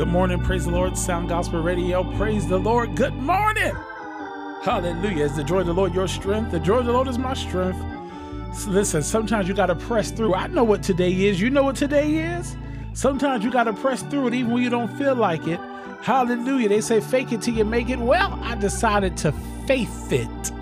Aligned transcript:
Good 0.00 0.08
morning. 0.08 0.42
Praise 0.42 0.64
the 0.64 0.70
Lord. 0.70 0.96
Sound 0.96 1.28
Gospel 1.28 1.60
Radio. 1.60 2.02
Praise 2.16 2.48
the 2.48 2.56
Lord. 2.56 2.96
Good 2.96 3.12
morning. 3.16 3.74
Hallelujah. 4.62 5.26
Is 5.26 5.36
the 5.36 5.44
joy 5.44 5.58
of 5.58 5.66
the 5.66 5.74
Lord 5.74 5.92
your 5.92 6.08
strength? 6.08 6.52
The 6.52 6.58
joy 6.58 6.78
of 6.78 6.86
the 6.86 6.92
Lord 6.92 7.06
is 7.06 7.18
my 7.18 7.34
strength. 7.34 7.78
So 8.56 8.70
listen, 8.70 9.02
sometimes 9.02 9.46
you 9.46 9.52
got 9.52 9.66
to 9.66 9.74
press 9.74 10.10
through. 10.10 10.34
I 10.34 10.46
know 10.46 10.64
what 10.64 10.82
today 10.82 11.12
is. 11.12 11.38
You 11.38 11.50
know 11.50 11.64
what 11.64 11.76
today 11.76 12.14
is? 12.14 12.56
Sometimes 12.94 13.44
you 13.44 13.50
got 13.50 13.64
to 13.64 13.74
press 13.74 14.00
through 14.04 14.28
it 14.28 14.32
even 14.32 14.52
when 14.52 14.62
you 14.62 14.70
don't 14.70 14.88
feel 14.96 15.14
like 15.14 15.46
it. 15.46 15.60
Hallelujah. 16.00 16.70
They 16.70 16.80
say 16.80 17.02
fake 17.02 17.32
it 17.32 17.42
till 17.42 17.52
you 17.52 17.66
make 17.66 17.90
it. 17.90 17.98
Well, 17.98 18.38
I 18.42 18.54
decided 18.54 19.18
to 19.18 19.32
faith 19.66 20.10
it 20.10 20.52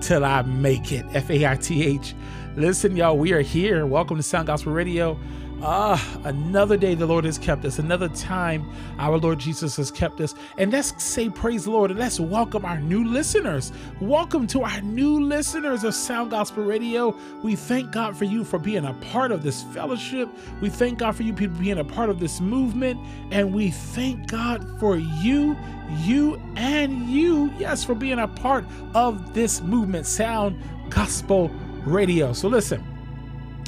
till 0.00 0.24
I 0.24 0.40
make 0.40 0.92
it. 0.92 1.04
F 1.12 1.28
A 1.28 1.46
I 1.46 1.56
T 1.56 1.84
H. 1.84 2.14
Listen, 2.56 2.96
y'all, 2.96 3.18
we 3.18 3.34
are 3.34 3.42
here. 3.42 3.84
Welcome 3.84 4.16
to 4.16 4.22
Sound 4.22 4.46
Gospel 4.46 4.72
Radio. 4.72 5.20
Ah, 5.64 6.18
another 6.24 6.76
day 6.76 6.96
the 6.96 7.06
Lord 7.06 7.24
has 7.24 7.38
kept 7.38 7.64
us, 7.64 7.78
another 7.78 8.08
time 8.08 8.68
our 8.98 9.16
Lord 9.16 9.38
Jesus 9.38 9.76
has 9.76 9.92
kept 9.92 10.20
us. 10.20 10.34
And 10.58 10.72
let's 10.72 11.00
say 11.00 11.28
praise 11.28 11.66
the 11.66 11.70
Lord 11.70 11.92
and 11.92 12.00
let's 12.00 12.18
welcome 12.18 12.64
our 12.64 12.80
new 12.80 13.04
listeners. 13.04 13.70
Welcome 14.00 14.48
to 14.48 14.64
our 14.64 14.80
new 14.80 15.20
listeners 15.20 15.84
of 15.84 15.94
Sound 15.94 16.32
Gospel 16.32 16.64
Radio. 16.64 17.16
We 17.44 17.54
thank 17.54 17.92
God 17.92 18.16
for 18.16 18.24
you 18.24 18.42
for 18.42 18.58
being 18.58 18.86
a 18.86 18.94
part 18.94 19.30
of 19.30 19.44
this 19.44 19.62
fellowship. 19.62 20.28
We 20.60 20.68
thank 20.68 20.98
God 20.98 21.14
for 21.14 21.22
you 21.22 21.32
people 21.32 21.60
being 21.60 21.78
a 21.78 21.84
part 21.84 22.10
of 22.10 22.18
this 22.18 22.40
movement. 22.40 22.98
And 23.30 23.54
we 23.54 23.70
thank 23.70 24.26
God 24.26 24.80
for 24.80 24.96
you, 24.96 25.56
you, 25.98 26.42
and 26.56 27.08
you, 27.08 27.52
yes, 27.56 27.84
for 27.84 27.94
being 27.94 28.18
a 28.18 28.26
part 28.26 28.64
of 28.96 29.32
this 29.32 29.60
movement, 29.60 30.06
Sound 30.06 30.60
Gospel 30.90 31.52
Radio. 31.86 32.32
So 32.32 32.48
listen. 32.48 32.91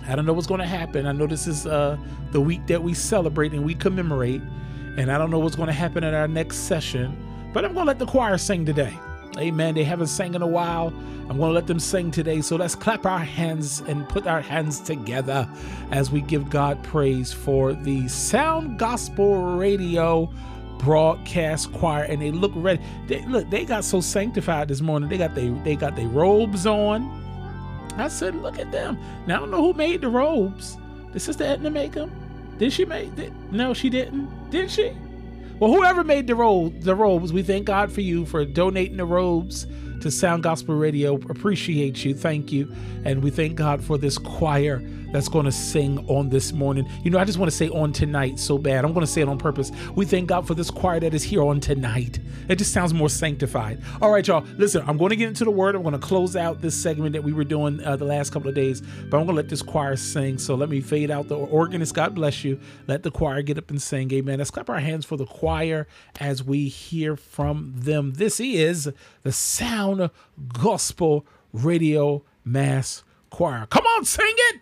I 0.07 0.15
don't 0.17 0.27
know 0.27 0.33
what's 0.33 0.47
going 0.47 0.61
to 0.61 0.67
happen. 0.67 1.07
I 1.07 1.13
know 1.13 1.27
this 1.27 1.47
is 1.47 1.67
uh, 1.67 1.97
the 2.33 2.41
week 2.41 2.67
that 2.67 2.83
we 2.83 2.95
celebrate 2.95 3.53
and 3.53 3.65
we 3.65 3.75
commemorate, 3.75 4.43
and 4.97 5.11
I 5.11 5.19
don't 5.19 5.31
know 5.31 5.39
what's 5.39 5.57
going 5.57 5.69
to 5.69 5.73
happen 5.73 6.05
at 6.05 6.15
our 6.15 6.29
next 6.29 6.59
session, 6.59 7.17
but 7.53 7.65
I'm 7.65 7.73
going 7.73 7.87
to 7.87 7.89
let 7.89 7.99
the 7.99 8.07
choir 8.07 8.37
sing 8.37 8.67
today. 8.67 8.99
Amen. 9.39 9.75
They 9.75 9.85
haven't 9.85 10.09
sang 10.09 10.35
in 10.35 10.43
a 10.43 10.47
while. 10.47 10.89
I'm 11.29 11.39
going 11.39 11.51
to 11.51 11.55
let 11.55 11.67
them 11.67 11.81
sing 11.81 12.11
today. 12.11 12.41
So 12.43 12.57
let's 12.57 12.75
clap 12.75 13.07
our 13.07 13.19
hands 13.19 13.81
and 13.87 14.09
put 14.09 14.27
our 14.27 14.43
hands 14.43 14.79
together 14.81 15.49
as 15.91 16.11
we 16.11 16.21
give 16.21 16.51
God 16.51 16.83
praise 16.85 17.33
for 17.33 17.73
the 17.73 18.07
Sound 18.09 18.79
Gospel 18.79 19.57
Radio 19.57 20.31
broadcast 20.79 21.73
choir 21.73 22.03
and 22.03 22.21
they 22.21 22.31
look 22.31 22.53
ready 22.57 22.83
they 23.07 23.25
look 23.27 23.49
they 23.49 23.65
got 23.65 23.85
so 23.85 24.01
sanctified 24.01 24.69
this 24.69 24.83
morning 24.83 25.09
they 25.09 25.17
got 25.17 25.35
they 25.35 25.49
they 25.49 25.77
got 25.77 25.97
their 25.97 26.09
robes 26.09 26.67
on 26.67 27.24
I 27.97 28.09
said, 28.09 28.35
look 28.37 28.59
at 28.59 28.73
them. 28.73 28.99
Now 29.27 29.37
I 29.37 29.41
don't 29.41 29.51
know 29.51 29.63
who 29.63 29.73
made 29.73 30.01
the 30.01 30.09
robes. 30.09 30.77
Did 31.13 31.21
Sister 31.21 31.45
Edna 31.45 31.71
make 31.71 31.93
them? 31.93 32.11
Did 32.59 32.73
she 32.73 32.85
make 32.85 33.17
it? 33.19 33.33
No, 33.51 33.75
she 33.75 33.91
didn't. 33.91 34.51
Did 34.51 34.71
she? 34.71 34.93
Well, 35.61 35.73
whoever 35.73 36.03
made 36.03 36.27
the 36.27 36.35
robe, 36.35 36.81
the 36.83 36.95
robes, 36.95 37.33
we 37.33 37.43
thank 37.43 37.67
God 37.67 37.93
for 37.93 38.01
you 38.01 38.27
for 38.27 38.45
donating 38.45 38.97
the 38.97 39.05
robes 39.05 39.67
to 40.01 40.11
Sound 40.11 40.43
Gospel 40.43 40.75
Radio. 40.75 41.15
Appreciate 41.15 42.05
you. 42.05 42.15
Thank 42.15 42.53
you. 42.53 42.73
And 43.05 43.23
we 43.23 43.31
thank 43.31 43.55
God 43.55 43.83
for 43.83 43.97
this 43.97 44.19
choir 44.19 44.83
that's 45.15 45.29
going 45.29 45.45
to 45.45 45.53
sing 45.53 46.05
on 46.09 46.29
this 46.29 46.53
morning. 46.53 46.89
You 47.05 47.11
know, 47.13 47.21
I 47.21 47.25
just 47.25 47.39
want 47.39 47.49
to 47.49 47.57
say 47.57 47.69
on 47.69 47.93
tonight 47.93 48.37
so 48.37 48.59
bad. 48.59 48.85
I'm 48.85 48.93
going 48.93 49.07
to 49.07 49.13
say 49.13 49.21
it 49.21 49.29
on 49.29 49.39
purpose. 49.39 49.71
We 49.95 50.05
thank 50.07 50.27
God 50.27 50.45
for 50.45 50.57
this 50.57 50.73
choir 50.73 50.99
that 50.99 51.15
is 51.15 51.23
here 51.23 51.45
on 51.45 51.61
tonight. 51.61 52.19
It 52.49 52.57
just 52.57 52.73
sounds 52.73 52.93
more 52.93 53.09
sanctified. 53.09 53.81
All 54.03 54.11
right, 54.11 54.27
y'all. 54.27 54.45
Listen, 54.57 54.83
I'm 54.89 54.97
going 54.97 55.11
to 55.11 55.17
get 55.17 55.29
into 55.29 55.45
the 55.45 55.53
word. 55.53 55.77
I'm 55.77 55.83
going 55.83 55.93
to 55.93 56.05
close 56.05 56.35
out 56.35 56.61
this 56.61 56.75
segment 56.75 57.13
that 57.13 57.23
we 57.23 57.33
were 57.33 57.45
doing 57.45 57.81
uh, 57.85 57.95
the 57.95 58.05
last 58.05 58.33
couple 58.33 58.49
of 58.49 58.57
days, 58.57 58.81
but 58.81 59.19
I'm 59.19 59.25
going 59.25 59.29
to 59.29 59.35
let 59.35 59.49
this 59.49 59.63
choir 59.63 59.95
sing. 59.95 60.37
So 60.37 60.57
let 60.57 60.69
me 60.69 60.81
fade 60.81 61.13
out 61.13 61.29
the 61.29 61.37
organist. 61.37 61.95
God 61.95 62.17
bless 62.17 62.43
you. 62.43 62.59
Let 62.89 63.05
the 63.05 63.13
choir 63.13 63.41
get 63.43 63.57
up 63.57 63.71
and 63.71 63.81
sing. 63.81 64.13
Amen. 64.13 64.39
Let's 64.39 64.51
clap 64.51 64.69
our 64.69 64.81
hands 64.81 65.05
for 65.05 65.17
the 65.17 65.27
choir 65.27 65.87
as 66.19 66.43
we 66.43 66.67
hear 66.67 67.15
from 67.15 67.73
them. 67.77 68.15
This 68.15 68.41
is 68.41 68.91
the 69.23 69.31
Sound 69.31 70.11
Gospel 70.49 71.25
Radio 71.53 72.25
Mass 72.45 73.05
Choir. 73.31 73.67
Come 73.67 73.85
on, 73.87 74.05
sing 74.05 74.27
it. 74.27 74.61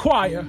Choir. 0.00 0.46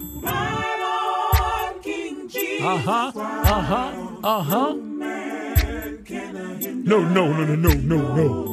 Uh 2.62 2.78
huh. 2.78 3.12
Uh 3.16 3.62
huh. 3.70 3.92
Uh 4.24 4.44
huh. 4.44 4.74
No, 6.86 7.00
no, 7.00 7.28
no, 7.34 7.44
no, 7.44 7.56
no, 7.56 7.74
no, 7.74 8.16
no. 8.16 8.51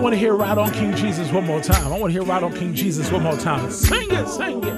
Want 0.00 0.14
to 0.14 0.18
hear 0.18 0.34
Ride 0.34 0.56
on 0.58 0.70
King 0.72 0.94
Jesus 0.96 1.30
one 1.32 1.44
more 1.44 1.60
time. 1.60 1.92
I 1.92 1.98
want 1.98 2.04
to 2.04 2.12
hear 2.12 2.22
Ride 2.22 2.42
on 2.42 2.54
King 2.54 2.72
Jesus 2.72 3.10
one 3.12 3.22
more 3.22 3.36
time. 3.36 3.70
Sing 3.70 4.08
it, 4.10 4.26
sing 4.28 4.64
it. 4.64 4.72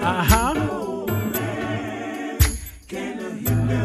Uh 0.00 0.22
huh. 0.22 0.54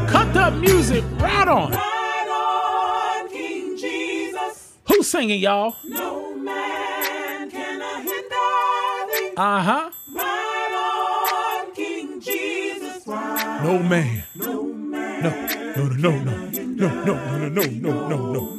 Cut 0.07 0.33
the 0.33 0.51
music 0.59 1.03
right 1.19 1.47
on. 1.47 1.71
Ride 1.71 3.23
on, 3.23 3.29
King 3.29 3.77
Jesus. 3.77 4.73
Who's 4.87 5.07
singing, 5.07 5.39
y'all? 5.39 5.75
No 5.83 6.35
man 6.35 7.49
can 7.49 7.81
hinder 8.01 9.07
thee. 9.11 9.33
Uh 9.37 9.61
huh. 9.63 9.91
Ride 10.13 11.63
on, 11.65 11.73
King 11.73 12.19
Jesus. 12.19 13.07
No 13.07 13.79
man. 13.79 14.23
No, 14.35 14.61
no, 14.61 15.19
no, 15.21 15.31
no, 15.75 15.87
no, 15.87 16.19
no, 16.19 16.44
no, 16.75 17.03
no, 17.03 17.13
no, 17.37 17.49
no, 17.49 17.61
no, 17.63 18.07
no, 18.07 18.17
no, 18.33 18.55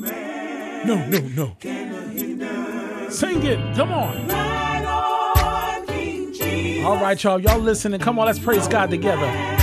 no, 0.84 1.06
no, 1.06 1.18
no. 1.20 1.56
No 1.62 3.10
sing 3.10 3.42
it. 3.44 3.76
Come 3.76 3.92
on. 3.92 4.26
Ride 4.28 4.84
on, 4.84 5.86
King 5.86 6.32
Jesus. 6.32 6.84
All 6.84 6.96
right, 6.98 7.22
y'all. 7.22 7.40
Y'all 7.40 7.58
listening. 7.58 8.00
Come 8.00 8.18
on, 8.18 8.26
let's 8.26 8.38
praise 8.38 8.68
God 8.68 8.90
together. 8.90 9.55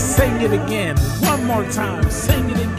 Sing 0.00 0.40
it 0.40 0.52
again. 0.52 0.96
One 1.20 1.44
more 1.44 1.64
time. 1.70 2.10
Sing 2.10 2.50
it 2.50 2.56
again. 2.56 2.69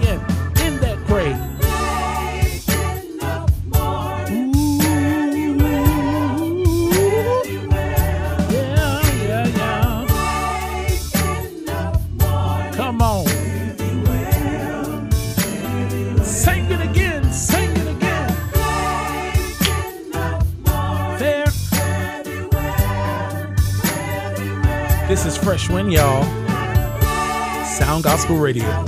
Radio. 28.36 28.86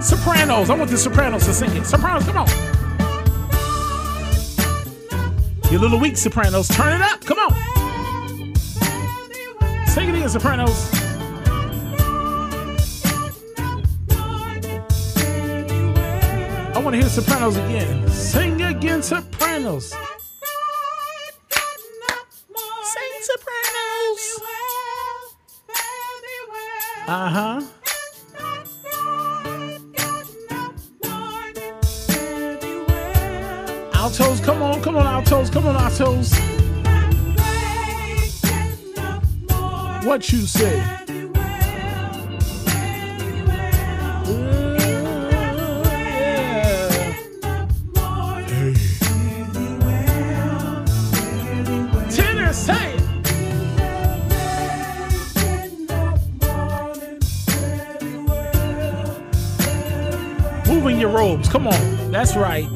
Sopranos. 0.00 0.70
I 0.70 0.74
want 0.74 0.90
the 0.90 0.96
Sopranos 0.96 1.44
to 1.46 1.54
sing 1.54 1.70
it. 1.76 1.84
Sopranos, 1.84 2.24
come 2.24 2.38
on. 2.38 2.48
You 5.70 5.78
little 5.78 5.98
weak 5.98 6.16
Sopranos, 6.16 6.68
turn 6.68 6.92
it 6.92 7.02
up. 7.02 7.24
Come 7.24 7.38
on. 7.38 7.52
Sing 9.86 10.08
it 10.08 10.14
again, 10.14 10.28
Sopranos. 10.28 10.90
I 16.74 16.78
want 16.78 16.94
to 16.94 17.00
hear 17.00 17.08
Sopranos 17.08 17.56
again. 17.56 18.08
Sing 18.08 18.62
again. 18.62 19.02
Sopranos. 19.02 19.92
Uh 27.08 27.28
huh. 27.30 27.60
Altos, 33.94 34.40
come 34.40 34.62
on, 34.62 34.82
come 34.82 34.96
on, 34.96 35.06
altos, 35.06 35.48
come 35.48 35.66
on, 35.68 35.76
altos. 35.76 36.32
What 40.04 40.32
you 40.32 40.46
say? 40.46 40.82
Ooh, 44.28 44.65
Come 61.48 61.66
on. 61.66 62.10
That's 62.10 62.36
right. 62.36 62.66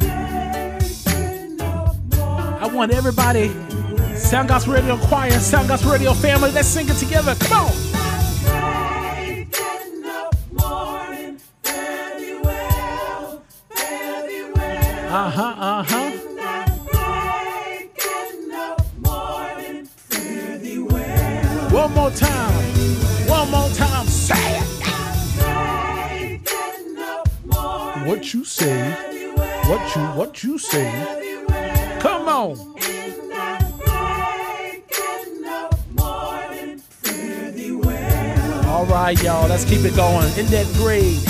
I 2.61 2.71
want 2.73 2.93
everybody, 2.93 3.49
Sound 4.15 4.49
Gospel 4.49 4.75
Radio 4.75 4.97
Choir, 4.97 5.33
Sound 5.41 5.69
Gospel 5.69 5.93
Radio 5.93 6.13
family, 6.15 6.51
let's 6.53 6.69
sing 6.69 6.89
it 6.89 6.97
together. 6.97 7.35
Come 7.35 7.67
on. 7.67 7.73
Uh 15.13 15.29
huh, 15.29 15.55
uh 15.59 15.83
huh. 15.83 16.00
Say? 30.61 31.99
Come 32.01 32.29
on. 32.29 32.59
All 38.67 38.87
right, 38.87 39.21
y'all. 39.23 39.49
Let's 39.49 39.65
keep 39.65 39.85
it 39.85 39.97
going. 39.97 40.27
In 40.39 40.47
that 40.47 40.67
grade. 40.77 41.30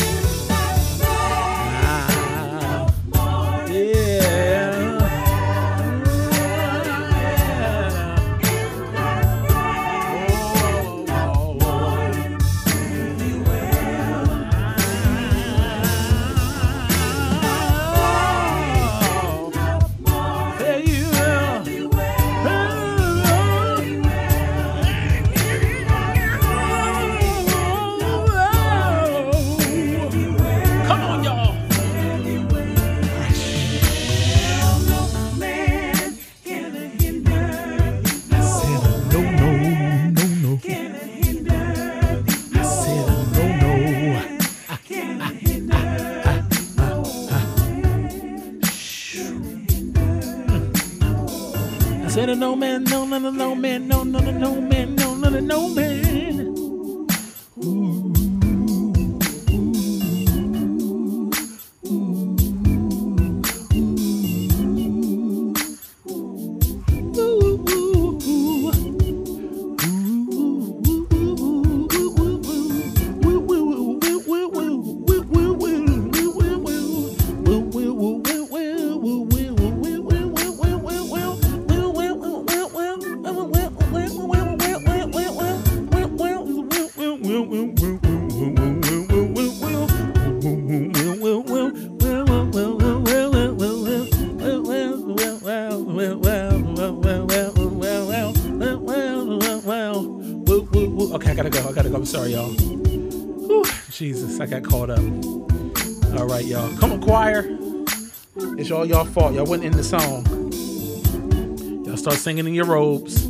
I 101.31 101.35
gotta 101.35 101.49
go. 101.49 101.69
I 101.69 101.73
gotta 101.73 101.89
go. 101.89 101.95
I'm 101.95 102.05
sorry, 102.05 102.33
y'all. 102.33 102.51
Whew, 102.51 103.65
Jesus, 103.89 104.41
I 104.41 104.47
got 104.47 104.65
caught 104.65 104.91
up. 104.91 104.99
All 106.19 106.27
right, 106.27 106.45
y'all. 106.45 106.77
Come 106.79 106.93
on, 106.93 107.01
choir. 107.01 107.47
It's 108.59 108.73
all 108.73 108.85
y'all 108.85 109.05
fault. 109.05 109.35
Y'all 109.35 109.47
went 109.47 109.63
in 109.63 109.71
the 109.71 109.85
song. 109.85 110.27
Y'all 111.85 111.97
start 111.97 112.17
singing 112.17 112.49
in 112.49 112.55
your 112.55 112.65
robes. 112.65 113.27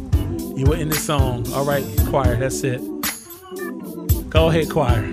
You 0.56 0.64
were 0.66 0.76
in 0.76 0.88
the 0.88 0.96
song. 0.96 1.46
All 1.52 1.66
right, 1.66 1.84
choir. 2.08 2.36
That's 2.36 2.64
it. 2.64 2.80
Go 4.30 4.48
ahead, 4.48 4.70
choir. 4.70 5.12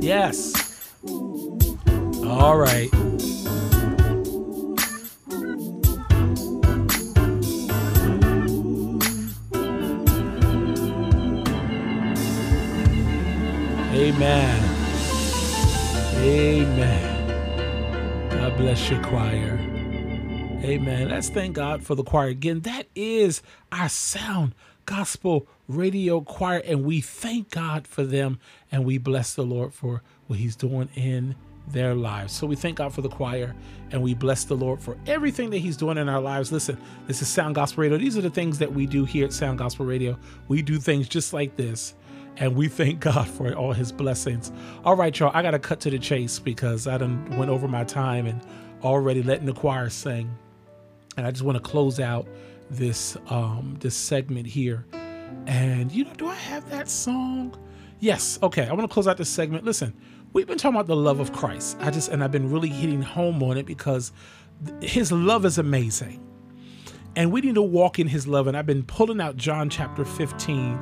Yes. 0.00 0.54
All 2.24 2.56
right. 2.56 2.88
Amen. 14.18 14.64
Amen. 16.16 17.28
God 18.30 18.56
bless 18.56 18.90
your 18.90 19.00
choir. 19.00 19.60
Amen. 20.64 21.08
Let's 21.08 21.28
thank 21.28 21.54
God 21.54 21.84
for 21.84 21.94
the 21.94 22.02
choir 22.02 22.26
again. 22.26 22.62
That 22.62 22.88
is 22.96 23.42
our 23.70 23.88
sound 23.88 24.56
gospel 24.86 25.46
radio 25.68 26.20
choir, 26.20 26.58
and 26.64 26.82
we 26.82 27.00
thank 27.00 27.52
God 27.52 27.86
for 27.86 28.02
them 28.02 28.40
and 28.72 28.84
we 28.84 28.98
bless 28.98 29.34
the 29.34 29.44
Lord 29.44 29.72
for 29.72 30.02
what 30.26 30.40
He's 30.40 30.56
doing 30.56 30.88
in 30.96 31.36
their 31.68 31.94
lives. 31.94 32.32
So 32.32 32.44
we 32.48 32.56
thank 32.56 32.78
God 32.78 32.92
for 32.92 33.02
the 33.02 33.08
choir 33.08 33.54
and 33.92 34.02
we 34.02 34.14
bless 34.14 34.42
the 34.42 34.56
Lord 34.56 34.80
for 34.80 34.96
everything 35.06 35.50
that 35.50 35.58
He's 35.58 35.76
doing 35.76 35.96
in 35.96 36.08
our 36.08 36.20
lives. 36.20 36.50
Listen, 36.50 36.76
this 37.06 37.22
is 37.22 37.28
Sound 37.28 37.54
Gospel 37.54 37.82
Radio. 37.82 37.98
These 37.98 38.18
are 38.18 38.22
the 38.22 38.30
things 38.30 38.58
that 38.58 38.72
we 38.72 38.84
do 38.84 39.04
here 39.04 39.26
at 39.26 39.32
Sound 39.32 39.58
Gospel 39.58 39.86
Radio. 39.86 40.18
We 40.48 40.60
do 40.60 40.80
things 40.80 41.08
just 41.08 41.32
like 41.32 41.54
this. 41.54 41.94
And 42.38 42.54
we 42.54 42.68
thank 42.68 43.00
God 43.12 43.28
for 43.28 43.52
all 43.54 43.72
his 43.72 43.92
blessings. 43.92 44.52
All 44.84 44.96
right, 44.96 45.16
y'all, 45.18 45.30
I 45.34 45.42
got 45.42 45.52
to 45.52 45.58
cut 45.58 45.80
to 45.80 45.90
the 45.90 45.98
chase 45.98 46.38
because 46.38 46.86
I 46.86 46.98
done 46.98 47.36
went 47.36 47.50
over 47.50 47.68
my 47.68 47.84
time 47.84 48.26
and 48.26 48.40
already 48.82 49.22
letting 49.22 49.46
the 49.46 49.52
choir 49.52 49.90
sing. 49.90 50.34
And 51.16 51.26
I 51.26 51.30
just 51.30 51.42
want 51.42 51.56
to 51.56 51.62
close 51.62 51.98
out 51.98 52.26
this 52.70 53.16
um 53.28 53.76
this 53.80 53.96
segment 53.96 54.46
here. 54.46 54.86
And 55.46 55.90
you 55.90 56.04
know, 56.04 56.12
do 56.14 56.28
I 56.28 56.34
have 56.34 56.68
that 56.70 56.88
song? 56.88 57.56
Yes. 57.98 58.38
Okay. 58.42 58.68
I 58.68 58.72
want 58.72 58.88
to 58.88 58.92
close 58.92 59.08
out 59.08 59.16
this 59.16 59.30
segment. 59.30 59.64
Listen, 59.64 59.94
we've 60.32 60.46
been 60.46 60.58
talking 60.58 60.76
about 60.76 60.86
the 60.86 60.96
love 60.96 61.18
of 61.18 61.32
Christ. 61.32 61.76
I 61.80 61.90
just 61.90 62.10
and 62.10 62.22
I've 62.22 62.30
been 62.30 62.50
really 62.50 62.68
hitting 62.68 63.02
home 63.02 63.42
on 63.42 63.56
it 63.56 63.66
because 63.66 64.12
th- 64.64 64.92
his 64.92 65.10
love 65.10 65.44
is 65.44 65.58
amazing. 65.58 66.24
And 67.16 67.32
we 67.32 67.40
need 67.40 67.56
to 67.56 67.62
walk 67.62 67.98
in 67.98 68.06
his 68.06 68.28
love. 68.28 68.46
And 68.46 68.56
I've 68.56 68.66
been 68.66 68.84
pulling 68.84 69.20
out 69.20 69.36
John 69.36 69.68
chapter 69.70 70.04
15 70.04 70.78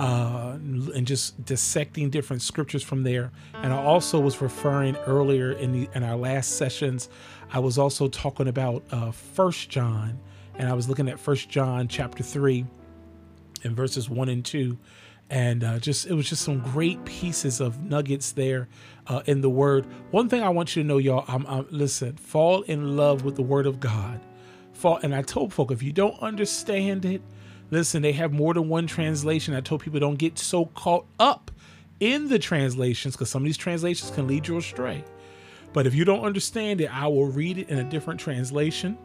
uh, 0.00 0.56
and 0.58 1.06
just 1.06 1.44
dissecting 1.44 2.08
different 2.08 2.40
scriptures 2.40 2.82
from 2.82 3.02
there. 3.02 3.30
And 3.52 3.70
I 3.72 3.76
also 3.76 4.18
was 4.18 4.40
referring 4.40 4.96
earlier 4.96 5.52
in 5.52 5.72
the 5.72 5.88
in 5.94 6.02
our 6.02 6.16
last 6.16 6.56
sessions. 6.56 7.10
I 7.52 7.58
was 7.58 7.76
also 7.76 8.08
talking 8.08 8.48
about 8.48 8.82
uh, 8.90 9.10
First 9.10 9.68
John, 9.68 10.18
and 10.54 10.68
I 10.70 10.72
was 10.72 10.88
looking 10.88 11.08
at 11.08 11.20
First 11.20 11.50
John 11.50 11.86
chapter 11.86 12.22
three, 12.22 12.64
and 13.62 13.76
verses 13.76 14.08
one 14.08 14.30
and 14.30 14.42
two, 14.42 14.78
and 15.28 15.62
uh, 15.62 15.78
just 15.78 16.06
it 16.06 16.14
was 16.14 16.30
just 16.30 16.42
some 16.42 16.60
great 16.60 17.04
pieces 17.04 17.60
of 17.60 17.82
nuggets 17.82 18.32
there 18.32 18.68
uh, 19.06 19.20
in 19.26 19.42
the 19.42 19.50
Word. 19.50 19.84
One 20.12 20.30
thing 20.30 20.42
I 20.42 20.48
want 20.48 20.76
you 20.76 20.82
to 20.82 20.88
know, 20.88 20.96
y'all, 20.96 21.26
I'm, 21.28 21.46
I'm 21.46 21.66
listen, 21.70 22.16
fall 22.16 22.62
in 22.62 22.96
love 22.96 23.22
with 23.22 23.36
the 23.36 23.42
Word 23.42 23.66
of 23.66 23.80
God. 23.80 24.18
Fall, 24.72 24.98
and 25.02 25.14
I 25.14 25.20
told 25.20 25.52
folk 25.52 25.70
if 25.70 25.82
you 25.82 25.92
don't 25.92 26.18
understand 26.20 27.04
it 27.04 27.20
Listen, 27.70 28.02
they 28.02 28.12
have 28.12 28.32
more 28.32 28.54
than 28.54 28.68
one 28.68 28.86
translation. 28.86 29.54
I 29.54 29.60
told 29.60 29.82
people 29.82 30.00
don't 30.00 30.18
get 30.18 30.38
so 30.38 30.66
caught 30.66 31.06
up 31.18 31.50
in 32.00 32.28
the 32.28 32.38
translations 32.38 33.14
because 33.14 33.30
some 33.30 33.42
of 33.42 33.46
these 33.46 33.56
translations 33.56 34.10
can 34.10 34.26
lead 34.26 34.48
you 34.48 34.56
astray. 34.56 35.04
But 35.72 35.86
if 35.86 35.94
you 35.94 36.04
don't 36.04 36.24
understand 36.24 36.80
it, 36.80 36.92
I 36.92 37.06
will 37.06 37.26
read 37.26 37.58
it 37.58 37.68
in 37.68 37.78
a 37.78 37.84
different 37.84 38.18
translation. 38.18 38.98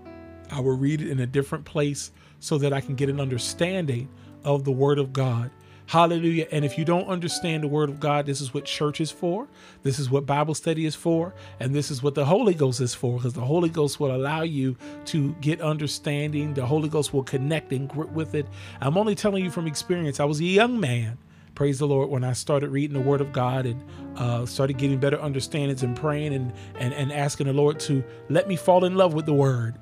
I 0.51 0.60
will 0.60 0.77
read 0.77 1.01
it 1.01 1.10
in 1.10 1.19
a 1.19 1.27
different 1.27 1.65
place 1.65 2.12
so 2.39 2.57
that 2.57 2.74
I 2.74 2.81
can 2.81 2.95
get 2.95 3.10
an 3.10 3.19
understanding 3.19 4.10
of 4.43 4.63
the 4.63 4.72
Word 4.72 4.98
of 4.98 5.13
God. 5.13 5.51
Hallelujah. 5.87 6.47
And 6.51 6.65
if 6.65 6.77
you 6.77 6.85
don't 6.85 7.07
understand 7.07 7.63
the 7.63 7.67
word 7.67 7.89
of 7.89 7.99
God, 7.99 8.25
this 8.25 8.41
is 8.41 8.53
what 8.53 8.65
church 8.65 8.99
is 8.99 9.11
for. 9.11 9.47
This 9.83 9.99
is 9.99 10.09
what 10.09 10.25
Bible 10.25 10.55
study 10.55 10.85
is 10.85 10.95
for. 10.95 11.33
And 11.59 11.75
this 11.75 11.91
is 11.91 12.01
what 12.01 12.15
the 12.15 12.25
Holy 12.25 12.55
Ghost 12.55 12.81
is 12.81 12.95
for, 12.95 13.17
because 13.17 13.33
the 13.33 13.41
Holy 13.41 13.69
Ghost 13.69 13.99
will 13.99 14.15
allow 14.15 14.41
you 14.41 14.75
to 15.05 15.33
get 15.41 15.61
understanding. 15.61 16.55
The 16.55 16.65
Holy 16.65 16.89
Ghost 16.89 17.13
will 17.13 17.23
connect 17.23 17.71
and 17.71 17.87
grip 17.87 18.09
with 18.11 18.33
it. 18.33 18.47
I'm 18.81 18.97
only 18.97 19.15
telling 19.15 19.43
you 19.43 19.51
from 19.51 19.67
experience. 19.67 20.19
I 20.19 20.25
was 20.25 20.39
a 20.39 20.45
young 20.45 20.79
man, 20.79 21.19
praise 21.53 21.77
the 21.77 21.87
Lord, 21.87 22.09
when 22.09 22.23
I 22.23 22.33
started 22.33 22.69
reading 22.69 22.95
the 22.95 23.07
word 23.07 23.21
of 23.21 23.31
God 23.31 23.67
and 23.67 23.83
uh, 24.17 24.45
started 24.47 24.77
getting 24.77 24.97
better 24.97 25.21
understandings 25.21 25.83
and 25.83 25.95
praying 25.95 26.33
and, 26.33 26.51
and, 26.79 26.93
and 26.95 27.13
asking 27.13 27.45
the 27.45 27.53
Lord 27.53 27.79
to 27.81 28.03
let 28.29 28.47
me 28.47 28.55
fall 28.55 28.85
in 28.85 28.95
love 28.95 29.13
with 29.13 29.27
the 29.27 29.33
word 29.33 29.75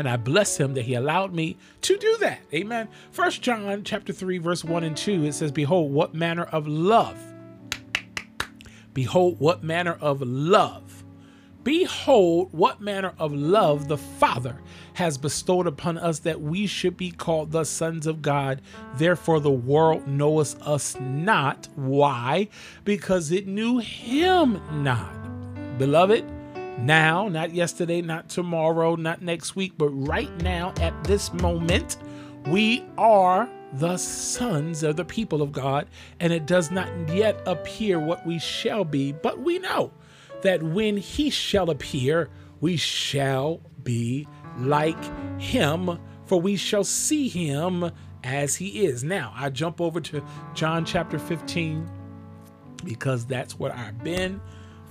and 0.00 0.08
I 0.08 0.16
bless 0.16 0.58
him 0.58 0.74
that 0.74 0.82
he 0.82 0.94
allowed 0.94 1.32
me 1.32 1.56
to 1.82 1.96
do 1.96 2.16
that. 2.20 2.40
Amen. 2.52 2.88
First 3.12 3.42
John 3.42 3.84
chapter 3.84 4.12
3 4.12 4.38
verse 4.38 4.64
1 4.64 4.82
and 4.82 4.96
2 4.96 5.24
it 5.24 5.34
says 5.34 5.52
behold 5.52 5.92
what 5.92 6.14
manner 6.14 6.44
of 6.44 6.66
love 6.66 7.18
Behold 8.92 9.38
what 9.38 9.62
manner 9.62 9.96
of 10.00 10.22
love 10.22 11.04
Behold 11.62 12.48
what 12.52 12.80
manner 12.80 13.12
of 13.18 13.32
love 13.32 13.88
the 13.88 13.98
Father 13.98 14.56
has 14.94 15.18
bestowed 15.18 15.66
upon 15.66 15.98
us 15.98 16.20
that 16.20 16.40
we 16.40 16.66
should 16.66 16.96
be 16.96 17.10
called 17.10 17.52
the 17.52 17.64
sons 17.64 18.06
of 18.06 18.22
God. 18.22 18.62
Therefore 18.96 19.40
the 19.40 19.50
world 19.50 20.06
knoweth 20.08 20.60
us 20.66 20.96
not. 20.98 21.68
Why? 21.74 22.48
Because 22.84 23.30
it 23.30 23.46
knew 23.46 23.78
him 23.78 24.60
not. 24.82 25.78
Beloved, 25.78 26.24
now, 26.80 27.28
not 27.28 27.52
yesterday, 27.54 28.02
not 28.02 28.28
tomorrow, 28.28 28.96
not 28.96 29.22
next 29.22 29.56
week, 29.56 29.74
but 29.76 29.88
right 29.90 30.34
now 30.42 30.72
at 30.80 31.04
this 31.04 31.32
moment, 31.32 31.96
we 32.46 32.84
are 32.96 33.48
the 33.74 33.96
sons 33.96 34.82
of 34.82 34.96
the 34.96 35.04
people 35.04 35.42
of 35.42 35.52
God, 35.52 35.86
and 36.18 36.32
it 36.32 36.46
does 36.46 36.70
not 36.70 36.88
yet 37.08 37.40
appear 37.46 37.98
what 38.00 38.26
we 38.26 38.38
shall 38.38 38.84
be, 38.84 39.12
but 39.12 39.40
we 39.40 39.58
know 39.58 39.92
that 40.42 40.62
when 40.62 40.96
he 40.96 41.30
shall 41.30 41.70
appear, 41.70 42.28
we 42.60 42.76
shall 42.76 43.60
be 43.82 44.26
like 44.58 44.98
him, 45.40 45.98
for 46.26 46.40
we 46.40 46.56
shall 46.56 46.84
see 46.84 47.28
him 47.28 47.90
as 48.24 48.56
he 48.56 48.84
is. 48.84 49.04
Now, 49.04 49.32
I 49.36 49.50
jump 49.50 49.80
over 49.80 50.00
to 50.00 50.22
John 50.54 50.84
chapter 50.84 51.18
15 51.18 51.88
because 52.84 53.26
that's 53.26 53.58
where 53.58 53.74
I've 53.74 54.02
been 54.02 54.40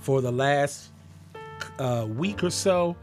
for 0.00 0.20
the 0.20 0.32
last 0.32 0.92
week 2.08 2.42
or 2.42 2.50
so, 2.50 2.96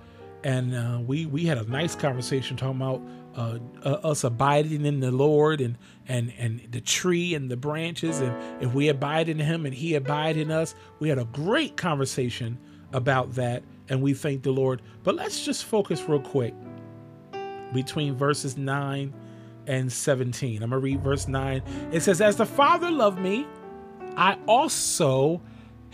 and 0.44 0.76
uh, 0.76 1.00
we 1.06 1.26
we 1.26 1.46
had 1.46 1.58
a 1.58 1.70
nice 1.70 1.96
conversation 1.96 2.58
talking 2.58 2.82
about 2.82 3.02
uh, 3.36 3.60
uh, 3.86 4.08
us 4.08 4.24
abiding 4.24 4.86
in 4.86 5.00
the 5.00 5.12
Lord 5.12 5.62
and 5.62 5.78
and 6.08 6.34
and 6.38 6.62
the 6.72 6.82
tree 6.82 7.36
and 7.36 7.50
the 7.50 7.58
branches, 7.58 8.20
and 8.20 8.36
if 8.64 8.74
we 8.74 8.90
abide 8.90 9.30
in 9.30 9.40
Him 9.40 9.66
and 9.66 9.74
He 9.74 9.96
abide 9.96 10.38
in 10.38 10.52
us, 10.52 10.76
we 11.00 11.10
had 11.10 11.20
a 11.20 11.26
great 11.26 11.78
conversation 11.78 12.58
about 12.94 13.34
that, 13.34 13.64
and 13.90 14.02
we 14.02 14.14
thank 14.14 14.44
the 14.44 14.52
Lord. 14.52 14.82
But 15.04 15.16
let's 15.16 15.44
just 15.44 15.66
focus 15.66 16.02
real 16.08 16.22
quick 16.22 16.54
between 17.74 18.16
verses 18.16 18.58
nine 18.58 19.14
and 19.68 19.92
17. 19.92 20.64
I'm 20.64 20.70
gonna 20.70 20.80
read 20.80 21.04
verse 21.04 21.28
9. 21.28 21.62
It 21.92 22.02
says, 22.02 22.22
As 22.22 22.38
the 22.38 22.46
Father 22.46 22.90
loved 22.90 23.20
me, 23.20 23.46
I 24.16 24.38
also 24.48 25.42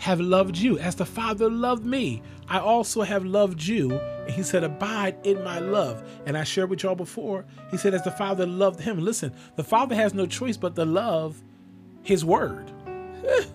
have 0.04 0.20
loved 0.20 0.58
you. 0.58 0.78
As 0.78 0.96
the 0.96 1.06
Father 1.06 1.48
loved 1.48 1.86
me, 1.86 2.20
I 2.46 2.58
also 2.58 3.00
have 3.00 3.24
loved 3.24 3.64
you. 3.64 3.90
And 3.92 4.30
he 4.30 4.42
said, 4.42 4.62
Abide 4.62 5.16
in 5.24 5.42
my 5.42 5.60
love. 5.60 6.06
And 6.26 6.36
I 6.36 6.44
shared 6.44 6.68
with 6.68 6.82
y'all 6.82 6.94
before, 6.94 7.46
he 7.70 7.78
said, 7.78 7.94
As 7.94 8.04
the 8.04 8.10
Father 8.10 8.44
loved 8.44 8.80
him. 8.80 8.98
Listen, 8.98 9.32
the 9.56 9.64
Father 9.64 9.94
has 9.94 10.12
no 10.12 10.26
choice 10.26 10.58
but 10.58 10.76
to 10.76 10.84
love 10.84 11.42
his 12.02 12.22
word. 12.22 12.70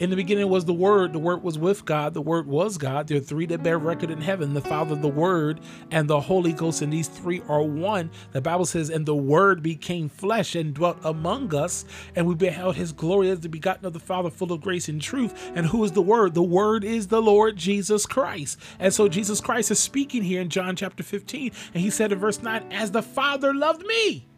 In 0.00 0.08
the 0.08 0.16
beginning 0.16 0.48
was 0.48 0.64
the 0.64 0.72
Word, 0.72 1.12
the 1.12 1.18
Word 1.18 1.42
was 1.42 1.58
with 1.58 1.84
God, 1.84 2.14
the 2.14 2.22
Word 2.22 2.46
was 2.46 2.78
God. 2.78 3.06
There 3.06 3.18
are 3.18 3.20
three 3.20 3.44
that 3.44 3.62
bear 3.62 3.76
record 3.76 4.10
in 4.10 4.22
heaven 4.22 4.54
the 4.54 4.62
Father, 4.62 4.94
the 4.94 5.08
Word, 5.08 5.60
and 5.90 6.08
the 6.08 6.22
Holy 6.22 6.54
Ghost, 6.54 6.80
and 6.80 6.90
these 6.90 7.06
three 7.06 7.42
are 7.50 7.60
one. 7.60 8.10
The 8.32 8.40
Bible 8.40 8.64
says, 8.64 8.88
And 8.88 9.04
the 9.04 9.14
Word 9.14 9.62
became 9.62 10.08
flesh 10.08 10.54
and 10.54 10.72
dwelt 10.72 10.96
among 11.04 11.54
us, 11.54 11.84
and 12.16 12.26
we 12.26 12.34
beheld 12.34 12.76
his 12.76 12.92
glory 12.92 13.28
as 13.28 13.40
the 13.40 13.50
begotten 13.50 13.84
of 13.84 13.92
the 13.92 14.00
Father, 14.00 14.30
full 14.30 14.52
of 14.52 14.62
grace 14.62 14.88
and 14.88 15.02
truth. 15.02 15.52
And 15.54 15.66
who 15.66 15.84
is 15.84 15.92
the 15.92 16.00
Word? 16.00 16.32
The 16.32 16.42
Word 16.42 16.82
is 16.82 17.08
the 17.08 17.20
Lord 17.20 17.58
Jesus 17.58 18.06
Christ. 18.06 18.58
And 18.78 18.94
so 18.94 19.06
Jesus 19.06 19.42
Christ 19.42 19.70
is 19.70 19.80
speaking 19.80 20.22
here 20.22 20.40
in 20.40 20.48
John 20.48 20.76
chapter 20.76 21.02
15, 21.02 21.52
and 21.74 21.82
he 21.82 21.90
said 21.90 22.10
in 22.10 22.18
verse 22.18 22.40
9, 22.40 22.72
As 22.72 22.92
the 22.92 23.02
Father 23.02 23.52
loved 23.52 23.84
me. 23.84 24.29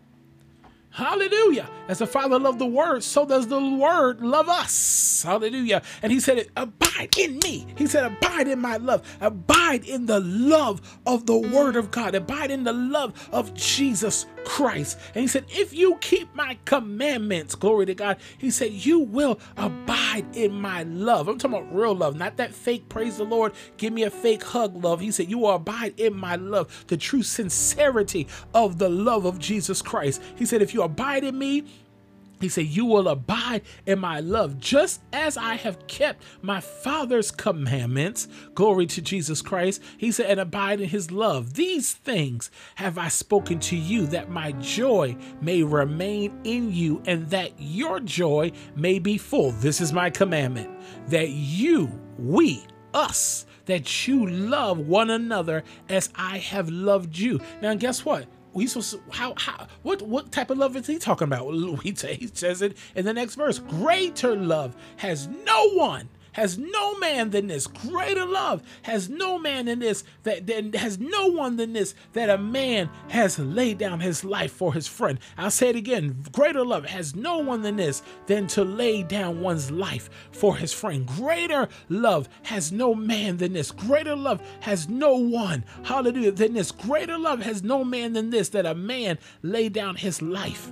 Hallelujah. 0.93 1.69
As 1.89 1.99
the 1.99 2.07
Father 2.07 2.39
loved 2.39 2.59
the 2.59 2.67
Word, 2.67 3.03
so 3.03 3.25
does 3.25 3.47
the 3.47 3.59
Word 3.59 4.21
love 4.21 4.49
us. 4.49 5.23
Hallelujah. 5.23 5.81
And 6.03 6.13
he 6.13 6.21
said, 6.21 6.49
Abide 6.55 7.17
in 7.19 7.39
me. 7.39 7.67
He 7.77 7.87
said, 7.87 8.05
Abide 8.05 8.49
in 8.49 8.61
my 8.61 8.77
love. 8.77 9.03
Abide 9.21 9.85
in 9.87 10.05
the 10.05 10.21
love 10.21 10.99
of 11.07 11.25
the 11.25 11.37
Word 11.37 11.77
of 11.77 11.91
God. 11.91 12.15
Abide 12.15 12.51
in 12.51 12.65
the 12.65 12.75
love 12.75 13.29
of 13.33 13.55
Jesus 13.55 14.27
Christ. 14.45 14.99
And 15.15 15.23
he 15.23 15.29
said, 15.29 15.45
If 15.49 15.73
you 15.73 15.97
keep 16.01 16.35
my 16.35 16.59
commandments, 16.65 17.55
glory 17.55 17.87
to 17.87 17.95
God, 17.95 18.19
he 18.39 18.51
said, 18.51 18.73
You 18.73 18.99
will 18.99 19.41
abide 19.57 20.25
in 20.35 20.53
my 20.53 20.83
love. 20.83 21.29
I'm 21.29 21.39
talking 21.39 21.57
about 21.57 21.75
real 21.75 21.95
love, 21.95 22.17
not 22.17 22.37
that 22.37 22.55
fake, 22.55 22.89
praise 22.89 23.17
the 23.17 23.25
Lord, 23.25 23.53
give 23.77 23.93
me 23.93 24.03
a 24.03 24.11
fake 24.11 24.43
hug 24.43 24.83
love. 24.83 25.01
He 25.01 25.11
said, 25.11 25.31
You 25.31 25.39
will 25.39 25.55
abide 25.55 25.99
in 25.99 26.17
my 26.17 26.37
love, 26.37 26.85
the 26.89 26.97
true 26.97 27.23
sincerity 27.23 28.27
of 28.55 28.79
the 28.79 28.89
love 28.89 29.25
of 29.25 29.39
Jesus 29.39 29.81
Christ. 29.83 30.23
He 30.37 30.45
said, 30.45 30.63
If 30.63 30.75
you 30.75 30.82
abide 30.83 31.25
in 31.25 31.39
me, 31.39 31.65
he 32.43 32.49
said, 32.49 32.67
You 32.67 32.85
will 32.85 33.09
abide 33.09 33.63
in 33.87 34.01
my 34.01 34.19
love, 34.19 34.59
just 34.59 35.01
as 35.13 35.37
I 35.37 35.55
have 35.55 35.87
kept 35.87 36.23
my 36.43 36.61
Father's 36.61 37.31
commandments. 37.31 38.27
Glory 38.55 38.87
to 38.87 39.01
Jesus 39.01 39.41
Christ. 39.41 39.81
He 39.97 40.11
said, 40.11 40.27
And 40.27 40.41
abide 40.41 40.81
in 40.81 40.89
his 40.89 41.13
love. 41.13 41.55
These 41.55 41.93
things 41.93 42.51
have 42.75 42.99
I 42.99 43.09
spoken 43.09 43.61
to 43.61 43.77
you, 43.77 44.07
that 44.09 44.29
my 44.29 44.53
joy 44.53 45.17
may 45.41 45.63
remain 45.63 46.41
in 46.43 46.73
you, 46.73 47.01
and 47.07 47.31
that 47.31 47.53
your 47.59 48.01
joy 48.01 48.51
may 48.75 48.99
be 48.99 49.19
full. 49.19 49.53
This 49.53 49.81
is 49.81 49.93
my 49.93 50.11
commandment, 50.11 50.69
that 51.09 51.31
you, 51.31 51.97
we, 52.19 52.65
us, 52.93 53.47
that 53.67 54.09
you 54.09 54.27
love 54.27 54.79
one 54.79 55.11
another 55.11 55.63
as 55.89 56.11
I 56.17 56.39
have 56.39 56.69
loved 56.69 57.17
you. 57.17 57.41
Now, 57.61 57.75
guess 57.75 58.05
what? 58.05 58.27
We 58.53 58.67
supposed 58.67 58.93
to, 58.93 59.01
how 59.11 59.35
how 59.37 59.67
what 59.83 60.03
what 60.03 60.33
type 60.33 60.51
of 60.51 60.59
love 60.59 60.77
is 60.77 60.87
he 60.87 60.99
talking 60.99 61.27
about? 61.27 61.43
He, 61.83 61.95
says 62.33 62.63
it 62.63 62.77
in 62.95 63.05
the 63.05 63.13
next 63.13 63.35
verse. 63.35 63.59
Greater 63.59 64.37
love 64.37 64.75
has 64.97 65.29
no 65.29 65.71
one 65.71 66.09
has 66.33 66.59
no 66.59 66.99
man 66.99 67.31
than 67.31 67.47
this. 67.47 67.67
Greater 67.67 68.25
love 68.25 68.63
has 68.83 69.09
no 69.09 69.39
man 69.39 69.67
than 69.67 69.79
this, 69.79 70.05
that, 70.25 70.47
that 70.47 70.75
has 70.75 70.99
no 70.99 71.27
one 71.27 71.57
than 71.57 71.73
this, 71.73 71.95
that 72.13 72.31
a 72.31 72.39
man 72.39 72.91
has 73.09 73.39
laid 73.39 73.79
down 73.79 74.01
his 74.01 74.25
life 74.25 74.53
for 74.53 74.75
his 74.75 74.87
friend. 74.87 75.19
I'll 75.37 75.51
say 75.51 75.71
it 75.71 75.77
again. 75.77 76.25
Greater 76.33 76.65
love 76.65 76.87
has 76.87 77.15
no 77.15 77.39
one 77.39 77.63
than 77.63 77.77
this, 77.77 78.03
than 78.27 78.47
to 78.49 78.65
lay 78.65 79.03
down 79.03 79.41
one's 79.41 79.71
life 79.71 80.11
for 80.33 80.57
his 80.57 80.73
friend. 80.73 81.07
Greater 81.07 81.69
love 81.89 82.29
has 82.45 82.73
no 82.73 82.95
man 82.95 83.37
than 83.37 83.53
this. 83.53 83.71
Greater 83.71 84.17
love 84.17 84.43
has 84.61 84.89
no 84.89 85.15
one, 85.15 85.65
hallelujah, 85.85 86.33
than 86.33 86.55
this. 86.55 86.73
Greater 86.73 87.19
love 87.19 87.43
has 87.43 87.63
no 87.63 87.85
man 87.85 88.13
than 88.13 88.31
this, 88.31 88.49
that 88.51 88.67
a 88.67 88.75
man 88.75 89.19
lay 89.43 89.69
down 89.69 89.97
his 89.97 90.23
life 90.23 90.71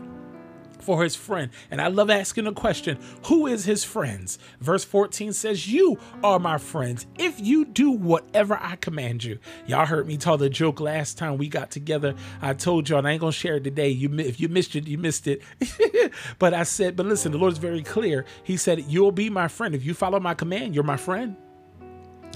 for 0.83 1.03
his 1.03 1.17
friend. 1.17 1.51
And 1.71 1.81
I 1.81 1.89
love 1.89 2.11
asking 2.11 2.45
the 2.45 2.53
question, 2.53 2.99
who 3.27 3.47
is 3.47 3.65
his 3.65 3.85
friends? 3.85 4.39
Verse 4.61 4.85
14 4.85 5.33
says, 5.33 5.69
You 5.69 5.99
are 6.23 6.39
my 6.39 6.59
friends 6.59 7.07
if 7.19 7.41
you 7.41 7.65
do 7.65 7.91
whatever 7.91 8.59
I 8.61 8.77
command 8.77 9.25
you. 9.25 9.39
Y'all 9.67 9.87
heard 9.87 10.07
me 10.07 10.17
tell 10.17 10.37
the 10.37 10.51
joke 10.51 10.81
last 10.81 11.19
time 11.19 11.39
we 11.39 11.49
got 11.49 11.71
together. 11.71 12.15
I 12.43 12.55
told 12.55 12.89
y'all, 12.89 12.99
and 12.99 13.09
I 13.09 13.13
ain't 13.13 13.21
gonna 13.21 13.33
share 13.33 13.57
it 13.57 13.65
today. 13.65 13.89
You 13.89 14.11
if 14.19 14.41
you 14.41 14.49
missed 14.49 14.77
it, 14.77 14.87
you 14.87 14.99
missed 14.99 15.27
it. 15.27 15.43
but 16.39 16.55
I 16.55 16.63
said, 16.65 16.97
but 16.97 17.07
listen, 17.07 17.33
the 17.33 17.39
Lord 17.39 17.53
is 17.53 17.59
very 17.59 17.83
clear. 17.83 18.25
He 18.43 18.57
said, 18.57 18.85
You'll 18.89 19.13
be 19.13 19.31
my 19.31 19.49
friend. 19.49 19.75
If 19.75 19.85
you 19.85 19.95
follow 19.95 20.21
my 20.21 20.35
command, 20.35 20.75
you're 20.75 20.85
my 20.85 20.97
friend. 20.97 21.37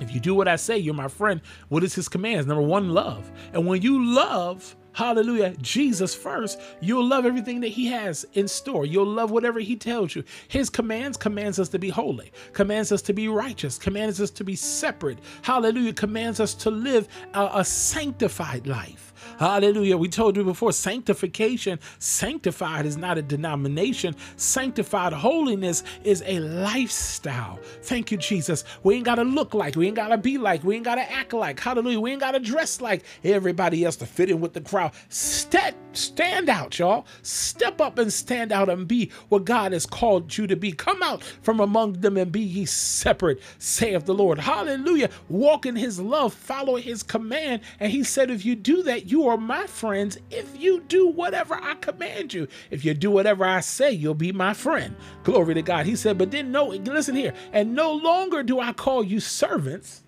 If 0.01 0.13
you 0.13 0.21
do 0.21 0.35
what 0.35 0.49
I 0.49 0.57
say, 0.57 0.77
you're 0.79 0.95
my 0.95 1.09
friend. 1.09 1.41
What 1.69 1.85
is 1.85 1.95
his 1.95 2.09
commands? 2.09 2.47
Number 2.47 2.63
one, 2.63 2.91
love. 2.91 3.31
And 3.53 3.67
when 3.67 3.83
you 3.83 4.05
love, 4.05 4.77
hallelujah, 4.95 5.55
Jesus 5.61 6.15
first, 6.15 6.61
you'll 6.81 7.07
love 7.07 7.27
everything 7.27 7.61
that 7.61 7.69
he 7.69 7.87
has 7.87 8.25
in 8.33 8.49
store. 8.49 8.87
You'll 8.87 9.07
love 9.07 9.31
whatever 9.31 9.61
he 9.61 9.77
tells 9.77 10.15
you. 10.15 10.25
His 10.49 10.71
commands 10.71 11.17
commands 11.17 11.59
us 11.59 11.69
to 11.71 11.79
be 11.79 11.91
holy, 11.91 12.33
commands 12.53 12.91
us 12.93 13.03
to 13.03 13.13
be 13.13 13.29
righteous, 13.29 13.79
commands 13.79 14.21
us 14.21 14.31
to 14.31 14.45
be 14.45 14.57
separate. 14.57 15.19
Hallelujah, 15.43 15.93
commands 15.93 16.41
us 16.41 16.55
to 16.55 16.71
live 16.71 17.09
a, 17.35 17.51
a 17.55 17.65
sanctified 17.65 18.67
life. 18.67 19.14
Hallelujah. 19.39 19.97
We 19.97 20.09
told 20.09 20.37
you 20.37 20.45
before 20.45 20.73
sanctification, 20.73 21.79
sanctified 21.99 22.87
is 22.87 22.97
not 22.97 23.19
a 23.19 23.23
denomination. 23.23 24.15
Sanctified 24.37 25.13
holiness 25.13 25.83
is 26.05 26.23
a 26.27 26.39
lifestyle. 26.41 27.59
Thank 27.83 28.11
you, 28.13 28.19
Jesus. 28.19 28.65
We 28.83 28.97
ain't 28.97 29.05
got 29.05 29.17
to 29.17 29.25
look 29.25 29.55
like, 29.55 29.77
we 29.77 29.87
ain't 29.87 29.97
got 29.97 30.09
to 30.09 30.19
be 30.19 30.39
like, 30.39 30.65
we 30.65 30.77
ain't 30.77 30.85
got 30.85 30.97
to 30.97 31.13
act 31.13 31.33
like. 31.33 31.59
Hallelujah. 31.61 32.01
We 32.01 32.13
ain't 32.13 32.21
got 32.21 32.33
to 32.33 32.41
dress 32.41 32.81
like 32.81 33.05
everybody 33.23 33.85
else 33.85 33.97
to 33.97 34.07
fit 34.07 34.31
in 34.31 34.41
with 34.41 34.53
the 34.53 34.61
crowd. 34.61 34.93
Step, 35.09 35.75
stand 35.93 36.49
out, 36.49 36.79
y'all. 36.79 37.07
Step 37.23 37.81
up 37.81 37.99
and 37.99 38.13
stand 38.13 38.53
out 38.53 38.69
and 38.69 38.87
be 38.87 39.11
what 39.29 39.45
God 39.45 39.73
has 39.73 39.87
called 39.87 40.37
you 40.37 40.47
to 40.47 40.57
be. 40.57 40.73
Come 40.73 41.03
out 41.03 41.23
from 41.43 41.61
among 41.61 41.95
them 41.95 42.17
and 42.17 42.31
be 42.31 42.41
ye 42.41 42.67
separate, 42.67 43.41
saith 43.59 44.05
the 44.05 44.15
Lord. 44.15 44.39
Hallelujah. 44.39 45.11
Walk 45.29 45.67
in 45.67 45.77
his 45.77 46.01
love, 46.01 46.33
follow 46.33 46.77
his 46.77 47.03
command. 47.03 47.63
And 47.81 47.91
he 47.91 48.05
said, 48.05 48.31
if 48.31 48.45
you 48.45 48.55
do 48.55 48.83
that, 48.85 49.11
you 49.11 49.24
are 49.29 49.37
my 49.37 49.67
friends 49.67 50.19
if 50.31 50.61
you 50.61 50.81
do 50.81 51.07
whatever 51.09 51.55
I 51.55 51.75
command 51.75 52.35
you. 52.35 52.49
If 52.71 52.85
you 52.85 52.95
do 52.95 53.11
whatever 53.11 53.45
I 53.45 53.61
say, 53.61 53.93
you'll 53.93 54.15
be 54.15 54.33
my 54.33 54.55
friend. 54.55 54.97
Glory 55.23 55.55
to 55.55 55.63
God. 55.63 55.87
He 55.87 55.97
said, 55.97 56.19
but 56.19 56.31
then 56.31 56.53
no, 56.53 56.67
listen 56.67 57.15
here. 57.15 57.35
And 57.53 57.75
no 57.75 57.93
longer 57.93 58.43
do 58.43 58.61
I 58.61 58.73
call 58.73 59.05
you 59.05 59.21
servants. 59.21 60.05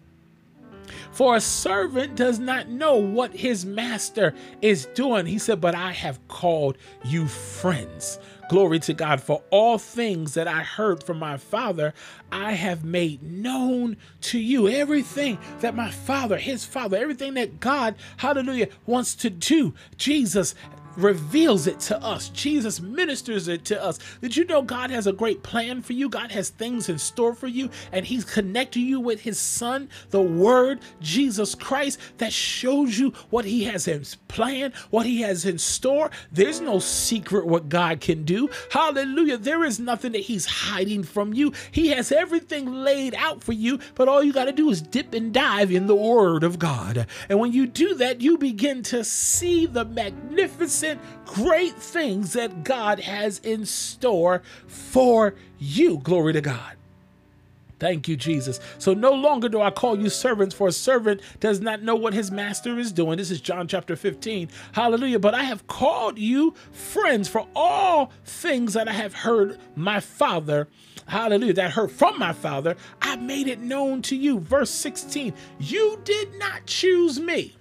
For 1.11 1.37
a 1.37 1.41
servant 1.41 2.15
does 2.15 2.39
not 2.39 2.69
know 2.69 2.97
what 2.97 3.35
his 3.35 3.65
master 3.65 4.35
is 4.63 4.87
doing. 4.95 5.27
He 5.27 5.39
said, 5.39 5.61
But 5.61 5.75
I 5.75 5.93
have 5.93 6.27
called 6.29 6.79
you 7.05 7.27
friends. 7.27 8.19
Glory 8.49 8.79
to 8.81 8.95
God. 8.95 9.21
For 9.21 9.43
all 9.51 9.79
things 9.79 10.35
that 10.35 10.47
I 10.47 10.61
heard 10.63 11.03
from 11.03 11.19
my 11.19 11.37
Father, 11.37 11.93
I 12.31 12.53
have 12.53 12.85
made 12.85 13.23
known 13.23 13.97
to 14.23 14.39
you. 14.39 14.69
Everything 14.69 15.39
that 15.61 15.75
my 15.75 15.91
Father, 15.91 16.39
his 16.39 16.65
Father, 16.65 16.97
everything 16.97 17.35
that 17.35 17.59
God, 17.59 17.97
hallelujah, 18.19 18.69
wants 18.87 19.15
to 19.17 19.31
do, 19.31 19.75
Jesus 19.97 20.55
reveals 20.97 21.67
it 21.67 21.81
to 21.81 22.03
us. 22.03 22.29
Jesus 22.31 22.81
ministers 22.81 23.49
it 23.49 23.65
to 23.67 23.83
us. 23.83 23.99
Did 24.21 24.37
you 24.37 24.45
know 24.45 24.63
God 24.63 24.91
has 24.91 25.07
a 25.07 25.13
great 25.13 25.43
plan 25.43 25.83
for 25.83 25.93
you? 25.93 26.09
God 26.09 26.33
has 26.33 26.51
things 26.51 26.89
in 26.89 26.99
store 26.99 27.35
for 27.35 27.47
you, 27.47 27.71
and 27.93 28.07
He's 28.07 28.25
connecting 28.25 28.87
you 28.87 29.01
with 29.01 29.21
His 29.21 29.39
Son, 29.39 29.89
the 30.11 30.23
Word, 30.23 30.81
Jesus 31.01 31.55
Christ, 31.55 31.99
that 32.19 32.33
shows 32.33 32.99
you 32.99 33.13
what 33.31 33.45
He 33.45 33.65
has 33.65 33.89
in 33.89 34.05
plan, 34.29 34.73
what 34.91 35.07
He 35.07 35.23
has 35.23 35.45
in 35.45 35.59
store. 35.59 36.11
There's 36.33 36.61
no 36.61 36.79
secret 36.79 37.47
what 37.47 37.69
God 37.69 38.01
can 38.01 38.25
do. 38.25 38.49
Hallelujah. 38.71 39.37
There 39.37 39.65
is 39.65 39.79
nothing 39.79 40.13
that 40.13 40.23
He's 40.23 40.47
hiding 40.47 41.03
from 41.03 41.33
you. 41.33 41.53
He 41.71 41.89
has 41.89 42.13
everything 42.13 42.73
laid 42.73 43.15
out 43.15 43.43
for 43.43 43.53
you, 43.53 43.79
but 43.95 44.09
all 44.09 44.23
you 44.23 44.33
got 44.33 44.45
to 44.45 44.53
do 44.53 44.71
is 44.71 44.83
dip 44.83 45.15
and 45.15 45.33
dive 45.33 45.71
in 45.71 45.87
the 45.87 45.97
Word 45.97 46.45
of 46.45 46.59
God. 46.59 47.07
And 47.29 47.39
when 47.39 47.53
you 47.53 47.67
do 47.67 47.95
that, 47.97 48.21
you 48.21 48.39
begin 48.39 48.83
to 48.85 49.05
see 49.05 49.67
the 49.67 49.85
magnificent 49.85 50.86
great 51.25 51.75
things 51.75 52.33
that 52.35 52.65
God 52.65 53.01
has 53.01 53.39
in 53.41 53.67
store 53.67 54.43
for 54.67 55.35
you. 55.59 55.99
Glory 55.99 56.33
to 56.33 56.41
God. 56.41 56.77
Thank 57.79 58.09
you, 58.09 58.17
Jesus. 58.17 58.59
So 58.79 58.95
no 58.95 59.13
longer 59.13 59.49
do 59.49 59.61
I 59.61 59.71
call 59.71 59.99
you 60.01 60.09
servants, 60.09 60.55
for 60.55 60.69
a 60.69 60.73
servant 60.73 61.21
does 61.41 61.61
not 61.61 61.83
know 61.83 61.95
what 61.95 62.15
his 62.15 62.31
master 62.31 62.79
is 62.79 62.91
doing. 62.91 63.19
This 63.19 63.31
is 63.31 63.41
John 63.41 63.69
chapter 63.69 63.97
15. 63.97 64.49
Hallelujah. 64.73 65.19
But 65.19 65.35
I 65.35 65.43
have 65.43 65.67
called 65.67 66.19
you 66.19 66.55
friends 66.73 67.29
for 67.29 67.47
all 67.55 68.13
things 68.25 68.73
that 68.73 68.89
I 68.89 68.93
have 68.93 69.13
heard 69.13 69.59
my 69.75 70.01
Father, 70.01 70.69
hallelujah, 71.07 71.53
that 71.55 71.67
I 71.67 71.71
heard 71.71 71.93
from 71.93 72.19
my 72.19 72.33
Father, 72.33 72.77
I 73.03 73.17
made 73.17 73.47
it 73.47 73.61
known 73.61 74.01
to 74.03 74.17
you. 74.17 74.41
Verse 74.41 74.71
16, 74.71 75.35
you 75.59 76.01
did 76.05 76.39
not 76.39 76.65
choose 76.65 77.21
me. 77.21 77.57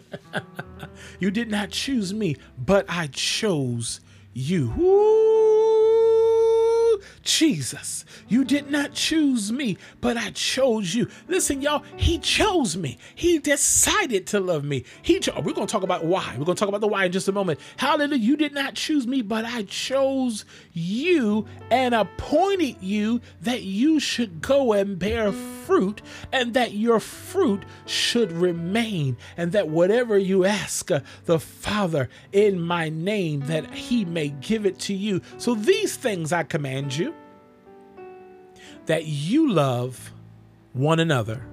you 1.20 1.30
did 1.30 1.50
not 1.50 1.70
choose 1.70 2.12
me, 2.14 2.36
but 2.58 2.86
I 2.88 3.08
chose 3.08 4.00
you. 4.32 4.72
Ooh, 4.78 5.93
Jesus, 7.24 8.04
you 8.28 8.44
did 8.44 8.70
not 8.70 8.92
choose 8.92 9.50
me, 9.50 9.78
but 10.00 10.16
I 10.16 10.30
chose 10.30 10.94
you. 10.94 11.08
Listen, 11.26 11.62
y'all, 11.62 11.82
he 11.96 12.18
chose 12.18 12.76
me. 12.76 12.98
He 13.14 13.38
decided 13.38 14.26
to 14.28 14.40
love 14.40 14.62
me. 14.64 14.84
He 15.02 15.20
cho- 15.20 15.40
we're 15.40 15.54
going 15.54 15.66
to 15.66 15.72
talk 15.72 15.82
about 15.82 16.04
why. 16.04 16.34
We're 16.38 16.44
going 16.44 16.56
to 16.56 16.60
talk 16.60 16.68
about 16.68 16.82
the 16.82 16.86
why 16.86 17.06
in 17.06 17.12
just 17.12 17.28
a 17.28 17.32
moment. 17.32 17.60
Hallelujah. 17.78 18.22
You 18.22 18.36
did 18.36 18.52
not 18.52 18.74
choose 18.74 19.06
me, 19.06 19.22
but 19.22 19.44
I 19.46 19.62
chose 19.62 20.44
you 20.72 21.46
and 21.70 21.94
appointed 21.94 22.76
you 22.80 23.22
that 23.40 23.62
you 23.62 24.00
should 24.00 24.42
go 24.42 24.74
and 24.74 24.98
bear 24.98 25.32
fruit 25.32 26.02
and 26.30 26.52
that 26.54 26.72
your 26.72 27.00
fruit 27.00 27.64
should 27.86 28.32
remain 28.32 29.16
and 29.36 29.52
that 29.52 29.68
whatever 29.68 30.18
you 30.18 30.44
ask 30.44 30.90
uh, 30.90 31.00
the 31.24 31.38
Father 31.38 32.08
in 32.32 32.60
my 32.60 32.90
name 32.90 33.40
that 33.46 33.72
he 33.72 34.04
may 34.04 34.28
give 34.28 34.66
it 34.66 34.78
to 34.80 34.94
you. 34.94 35.22
So 35.38 35.54
these 35.54 35.96
things 35.96 36.32
I 36.32 36.42
command 36.42 36.96
you 36.96 37.13
that 38.86 39.06
you 39.06 39.50
love 39.50 40.12
one 40.72 41.00
another. 41.00 41.44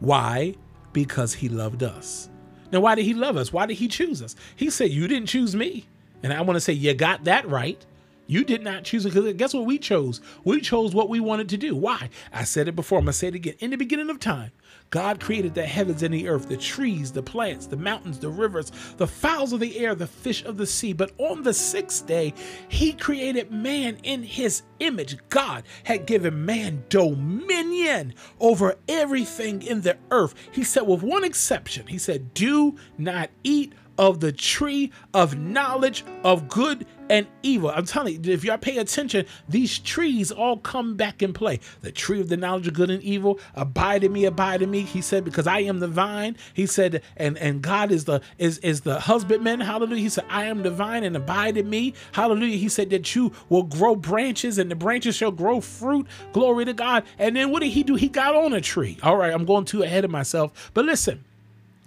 Why? 0.00 0.54
Because 0.92 1.34
he 1.34 1.48
loved 1.48 1.82
us. 1.82 2.28
Now, 2.72 2.80
why 2.80 2.94
did 2.94 3.04
he 3.04 3.14
love 3.14 3.36
us? 3.36 3.52
Why 3.52 3.66
did 3.66 3.76
he 3.76 3.88
choose 3.88 4.22
us? 4.22 4.36
He 4.56 4.70
said, 4.70 4.90
You 4.90 5.08
didn't 5.08 5.28
choose 5.28 5.54
me. 5.54 5.86
And 6.22 6.32
I 6.32 6.40
want 6.42 6.56
to 6.56 6.60
say, 6.60 6.72
You 6.72 6.94
got 6.94 7.24
that 7.24 7.48
right. 7.48 7.84
You 8.30 8.44
did 8.44 8.62
not 8.62 8.84
choose 8.84 9.04
it 9.04 9.12
because 9.12 9.32
guess 9.32 9.54
what 9.54 9.66
we 9.66 9.76
chose? 9.76 10.20
We 10.44 10.60
chose 10.60 10.94
what 10.94 11.08
we 11.08 11.18
wanted 11.18 11.48
to 11.48 11.56
do. 11.56 11.74
Why? 11.74 12.10
I 12.32 12.44
said 12.44 12.68
it 12.68 12.76
before. 12.76 13.00
I'm 13.00 13.06
going 13.06 13.12
to 13.12 13.18
say 13.18 13.26
it 13.26 13.34
again. 13.34 13.56
In 13.58 13.70
the 13.70 13.76
beginning 13.76 14.08
of 14.08 14.20
time, 14.20 14.52
God 14.90 15.18
created 15.18 15.52
the 15.52 15.66
heavens 15.66 16.04
and 16.04 16.14
the 16.14 16.28
earth, 16.28 16.48
the 16.48 16.56
trees, 16.56 17.10
the 17.10 17.24
plants, 17.24 17.66
the 17.66 17.76
mountains, 17.76 18.20
the 18.20 18.28
rivers, 18.28 18.70
the 18.98 19.06
fowls 19.08 19.52
of 19.52 19.58
the 19.58 19.76
air, 19.80 19.96
the 19.96 20.06
fish 20.06 20.44
of 20.44 20.58
the 20.58 20.66
sea. 20.66 20.92
But 20.92 21.10
on 21.18 21.42
the 21.42 21.52
sixth 21.52 22.06
day, 22.06 22.32
he 22.68 22.92
created 22.92 23.50
man 23.50 23.98
in 24.04 24.22
his 24.22 24.62
image. 24.78 25.16
God 25.28 25.64
had 25.82 26.06
given 26.06 26.44
man 26.44 26.84
dominion 26.88 28.14
over 28.38 28.76
everything 28.86 29.60
in 29.62 29.80
the 29.80 29.98
earth. 30.12 30.36
He 30.52 30.62
said, 30.62 30.82
with 30.82 31.02
one 31.02 31.24
exception, 31.24 31.88
he 31.88 31.98
said, 31.98 32.32
do 32.32 32.76
not 32.96 33.30
eat 33.42 33.72
of 34.00 34.20
the 34.20 34.32
tree 34.32 34.90
of 35.12 35.38
knowledge 35.38 36.06
of 36.24 36.48
good 36.48 36.86
and 37.10 37.26
evil. 37.42 37.70
I'm 37.70 37.84
telling 37.84 38.24
you, 38.24 38.32
if 38.32 38.44
y'all 38.44 38.56
pay 38.56 38.78
attention, 38.78 39.26
these 39.46 39.78
trees 39.78 40.32
all 40.32 40.56
come 40.56 40.96
back 40.96 41.22
in 41.22 41.34
play. 41.34 41.60
The 41.82 41.92
tree 41.92 42.18
of 42.18 42.30
the 42.30 42.38
knowledge 42.38 42.66
of 42.66 42.72
good 42.72 42.88
and 42.88 43.02
evil, 43.02 43.38
abide 43.54 44.02
in 44.02 44.12
me, 44.12 44.24
abide 44.24 44.62
in 44.62 44.70
me. 44.70 44.80
He 44.80 45.02
said, 45.02 45.22
because 45.22 45.46
I 45.46 45.60
am 45.60 45.80
the 45.80 45.88
vine. 45.88 46.38
He 46.54 46.64
said, 46.64 47.02
and 47.18 47.36
and 47.36 47.60
God 47.60 47.92
is 47.92 48.06
the 48.06 48.22
is 48.38 48.56
is 48.58 48.80
the 48.80 49.00
husbandman. 49.00 49.60
Hallelujah. 49.60 50.02
He 50.02 50.08
said, 50.08 50.24
I 50.30 50.46
am 50.46 50.62
the 50.62 50.70
vine 50.70 51.04
and 51.04 51.14
abide 51.14 51.58
in 51.58 51.68
me. 51.68 51.92
Hallelujah. 52.12 52.56
He 52.56 52.70
said 52.70 52.88
that 52.90 53.14
you 53.14 53.32
will 53.50 53.64
grow 53.64 53.94
branches 53.94 54.56
and 54.56 54.70
the 54.70 54.76
branches 54.76 55.14
shall 55.14 55.32
grow 55.32 55.60
fruit. 55.60 56.06
Glory 56.32 56.64
to 56.64 56.72
God. 56.72 57.04
And 57.18 57.36
then 57.36 57.50
what 57.50 57.60
did 57.60 57.72
he 57.72 57.82
do? 57.82 57.96
He 57.96 58.08
got 58.08 58.34
on 58.34 58.54
a 58.54 58.62
tree. 58.62 58.96
All 59.02 59.18
right, 59.18 59.34
I'm 59.34 59.44
going 59.44 59.66
too 59.66 59.82
ahead 59.82 60.06
of 60.06 60.10
myself. 60.10 60.70
But 60.72 60.86
listen. 60.86 61.26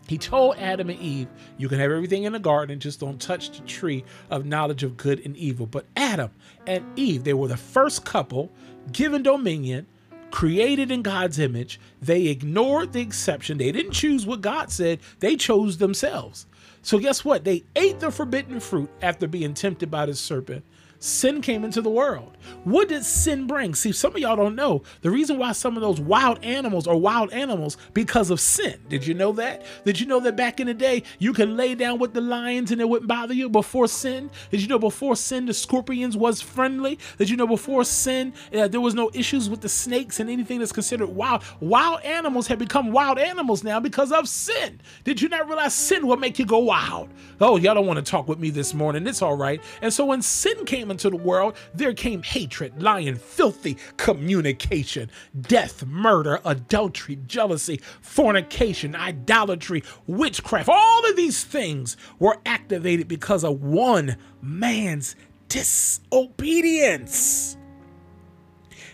He 0.07 0.17
told 0.17 0.57
Adam 0.57 0.89
and 0.89 0.99
Eve, 0.99 1.27
You 1.57 1.69
can 1.69 1.79
have 1.79 1.91
everything 1.91 2.23
in 2.23 2.33
the 2.33 2.39
garden, 2.39 2.79
just 2.79 2.99
don't 2.99 3.21
touch 3.21 3.57
the 3.57 3.65
tree 3.65 4.03
of 4.29 4.45
knowledge 4.45 4.83
of 4.83 4.97
good 4.97 5.21
and 5.25 5.35
evil. 5.37 5.65
But 5.65 5.85
Adam 5.95 6.31
and 6.67 6.83
Eve, 6.97 7.23
they 7.23 7.33
were 7.33 7.47
the 7.47 7.57
first 7.57 8.03
couple 8.03 8.51
given 8.91 9.23
dominion, 9.23 9.87
created 10.31 10.91
in 10.91 11.03
God's 11.03 11.39
image. 11.39 11.79
They 12.01 12.27
ignored 12.27 12.91
the 12.91 13.01
exception. 13.01 13.57
They 13.57 13.71
didn't 13.71 13.93
choose 13.93 14.25
what 14.25 14.41
God 14.41 14.71
said, 14.71 14.99
they 15.19 15.35
chose 15.35 15.77
themselves. 15.77 16.47
So, 16.81 16.99
guess 16.99 17.23
what? 17.23 17.45
They 17.45 17.63
ate 17.77 18.01
the 18.01 18.11
forbidden 18.11 18.59
fruit 18.59 18.89
after 19.01 19.25
being 19.25 19.53
tempted 19.53 19.89
by 19.89 20.05
the 20.05 20.15
serpent. 20.15 20.65
Sin 21.03 21.41
came 21.41 21.65
into 21.65 21.81
the 21.81 21.89
world. 21.89 22.37
What 22.63 22.87
did 22.87 23.03
sin 23.03 23.45
bring? 23.45 23.75
See, 23.75 23.91
some 23.91 24.15
of 24.15 24.19
y'all 24.19 24.37
don't 24.37 24.55
know 24.55 24.83
the 25.01 25.11
reason 25.11 25.37
why 25.37 25.51
some 25.51 25.75
of 25.75 25.81
those 25.81 25.99
wild 25.99 26.41
animals 26.43 26.87
are 26.87 26.95
wild 26.95 27.33
animals 27.33 27.75
because 27.93 28.29
of 28.29 28.39
sin. 28.39 28.79
Did 28.87 29.05
you 29.05 29.13
know 29.13 29.33
that? 29.33 29.65
Did 29.83 29.99
you 29.99 30.05
know 30.05 30.21
that 30.21 30.37
back 30.37 30.61
in 30.61 30.67
the 30.67 30.73
day 30.73 31.03
you 31.19 31.33
could 31.33 31.49
lay 31.49 31.75
down 31.75 31.99
with 31.99 32.13
the 32.13 32.21
lions 32.21 32.71
and 32.71 32.79
it 32.79 32.87
wouldn't 32.87 33.09
bother 33.09 33.33
you 33.33 33.49
before 33.49 33.87
sin? 33.87 34.31
Did 34.49 34.61
you 34.61 34.69
know 34.69 34.79
before 34.79 35.17
sin 35.17 35.45
the 35.45 35.53
scorpions 35.53 36.15
was 36.15 36.41
friendly? 36.41 36.97
Did 37.17 37.29
you 37.29 37.35
know 37.35 37.47
before 37.47 37.83
sin 37.83 38.33
uh, 38.53 38.69
there 38.69 38.81
was 38.81 38.95
no 38.95 39.11
issues 39.13 39.49
with 39.49 39.59
the 39.59 39.69
snakes 39.69 40.21
and 40.21 40.29
anything 40.29 40.59
that's 40.59 40.71
considered 40.71 41.07
wild? 41.07 41.43
Wild 41.59 42.01
animals 42.03 42.47
have 42.47 42.59
become 42.59 42.93
wild 42.93 43.19
animals 43.19 43.61
now 43.61 43.79
because 43.79 44.13
of 44.13 44.29
sin. 44.29 44.79
Did 45.03 45.21
you 45.21 45.27
not 45.27 45.47
realize 45.47 45.73
sin 45.73 46.07
will 46.07 46.15
make 46.15 46.39
you 46.39 46.45
go 46.45 46.59
wild? 46.59 47.09
Oh, 47.41 47.57
y'all 47.57 47.75
don't 47.75 47.87
want 47.87 48.03
to 48.03 48.09
talk 48.09 48.29
with 48.29 48.39
me 48.39 48.51
this 48.51 48.73
morning. 48.73 49.05
It's 49.05 49.21
all 49.21 49.35
right. 49.35 49.61
And 49.81 49.91
so 49.91 50.05
when 50.05 50.21
sin 50.21 50.63
came 50.63 50.92
into 50.93 51.09
the 51.09 51.17
world, 51.17 51.57
there 51.73 51.93
came 51.93 52.23
hatred, 52.23 52.81
lying, 52.81 53.15
filthy 53.15 53.77
communication, 53.97 55.11
death, 55.41 55.85
murder, 55.85 56.39
adultery, 56.45 57.19
jealousy, 57.27 57.81
fornication, 58.01 58.95
idolatry, 58.95 59.83
witchcraft. 60.07 60.69
All 60.69 61.09
of 61.09 61.17
these 61.17 61.43
things 61.43 61.97
were 62.19 62.39
activated 62.45 63.09
because 63.09 63.43
of 63.43 63.61
one 63.61 64.15
man's 64.41 65.17
disobedience. 65.49 67.57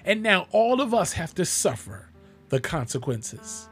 And 0.04 0.24
now 0.24 0.48
all 0.52 0.82
of 0.82 0.94
us 0.94 1.14
have 1.14 1.36
to 1.36 1.46
suffer 1.46 2.10
the 2.50 2.60
consequences. 2.60 3.70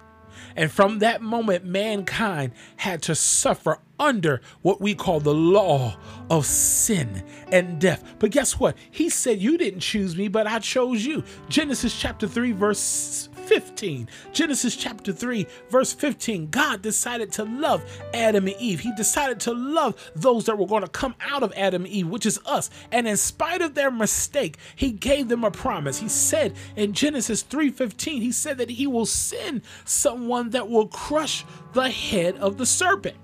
And 0.56 0.72
from 0.72 1.00
that 1.00 1.22
moment, 1.22 1.66
mankind 1.66 2.54
had 2.78 3.02
to 3.04 3.16
suffer 3.16 3.80
under 3.99 4.41
what 4.62 4.81
we 4.81 4.95
call 4.95 5.19
the 5.19 5.33
law 5.33 5.97
of 6.29 6.45
sin 6.45 7.23
and 7.51 7.79
death. 7.79 8.03
But 8.19 8.31
guess 8.31 8.60
what? 8.60 8.75
He 8.91 9.10
said, 9.10 9.41
You 9.41 9.57
didn't 9.57 9.79
choose 9.81 10.15
me, 10.15 10.27
but 10.27 10.47
I 10.47 10.60
chose 10.60 11.05
you. 11.05 11.23
Genesis 11.49 11.97
chapter 11.97 12.27
3, 12.27 12.51
verse 12.51 13.29
15. 13.47 14.10
Genesis 14.33 14.75
chapter 14.75 15.13
3, 15.13 15.47
verse 15.69 15.93
15. 15.93 16.49
God 16.49 16.81
decided 16.81 17.31
to 17.33 17.45
love 17.45 17.83
Adam 18.13 18.47
and 18.47 18.55
Eve. 18.60 18.81
He 18.81 18.93
decided 18.95 19.39
to 19.41 19.53
love 19.53 20.12
those 20.15 20.45
that 20.45 20.57
were 20.57 20.67
going 20.67 20.83
to 20.83 20.89
come 20.89 21.15
out 21.21 21.43
of 21.43 21.53
Adam 21.55 21.86
and 21.86 21.93
Eve, 21.93 22.07
which 22.07 22.25
is 22.25 22.39
us. 22.45 22.69
And 22.91 23.07
in 23.07 23.17
spite 23.17 23.62
of 23.62 23.73
their 23.73 23.91
mistake, 23.91 24.57
he 24.75 24.91
gave 24.91 25.29
them 25.29 25.43
a 25.43 25.51
promise. 25.51 25.99
He 25.99 26.10
said 26.10 26.53
in 26.75 26.93
Genesis 26.93 27.43
3:15, 27.43 28.21
he 28.21 28.31
said 28.31 28.57
that 28.57 28.69
he 28.69 28.86
will 28.86 29.05
send 29.05 29.62
someone 29.86 30.49
that 30.51 30.69
will 30.69 30.88
crush 30.88 31.45
the 31.73 31.89
head 31.89 32.36
of 32.38 32.57
the 32.57 32.65
serpent. 32.65 33.15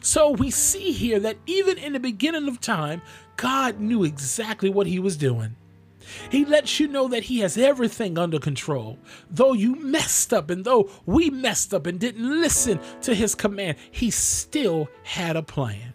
So 0.00 0.30
we 0.30 0.50
see 0.50 0.92
here 0.92 1.18
that 1.20 1.38
even 1.46 1.78
in 1.78 1.92
the 1.92 2.00
beginning 2.00 2.48
of 2.48 2.60
time, 2.60 3.02
God 3.36 3.80
knew 3.80 4.04
exactly 4.04 4.68
what 4.68 4.86
he 4.86 4.98
was 4.98 5.16
doing. 5.16 5.56
He 6.30 6.44
lets 6.44 6.80
you 6.80 6.88
know 6.88 7.08
that 7.08 7.24
he 7.24 7.40
has 7.40 7.56
everything 7.56 8.18
under 8.18 8.38
control. 8.38 8.98
Though 9.30 9.52
you 9.52 9.76
messed 9.76 10.32
up 10.32 10.50
and 10.50 10.64
though 10.64 10.90
we 11.06 11.30
messed 11.30 11.72
up 11.72 11.86
and 11.86 12.00
didn't 12.00 12.40
listen 12.40 12.80
to 13.02 13.14
his 13.14 13.34
command, 13.34 13.78
he 13.90 14.10
still 14.10 14.88
had 15.04 15.36
a 15.36 15.42
plan. 15.42 15.94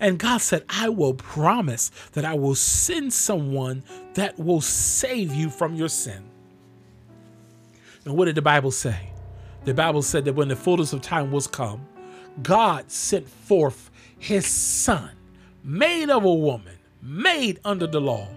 And 0.00 0.18
God 0.18 0.38
said, 0.38 0.64
I 0.68 0.90
will 0.90 1.14
promise 1.14 1.90
that 2.12 2.24
I 2.24 2.34
will 2.34 2.54
send 2.54 3.12
someone 3.12 3.82
that 4.14 4.38
will 4.38 4.60
save 4.60 5.34
you 5.34 5.50
from 5.50 5.74
your 5.74 5.88
sin. 5.88 6.24
And 8.04 8.16
what 8.16 8.26
did 8.26 8.36
the 8.36 8.42
Bible 8.42 8.70
say? 8.70 9.10
The 9.64 9.74
Bible 9.74 10.02
said 10.02 10.24
that 10.26 10.34
when 10.34 10.48
the 10.48 10.56
fullness 10.56 10.92
of 10.92 11.00
time 11.00 11.32
was 11.32 11.46
come, 11.46 11.86
God 12.42 12.90
sent 12.90 13.28
forth 13.28 13.90
his 14.18 14.46
son, 14.46 15.10
made 15.64 16.10
of 16.10 16.24
a 16.24 16.34
woman, 16.34 16.78
made 17.02 17.60
under 17.64 17.86
the 17.86 18.00
law, 18.00 18.28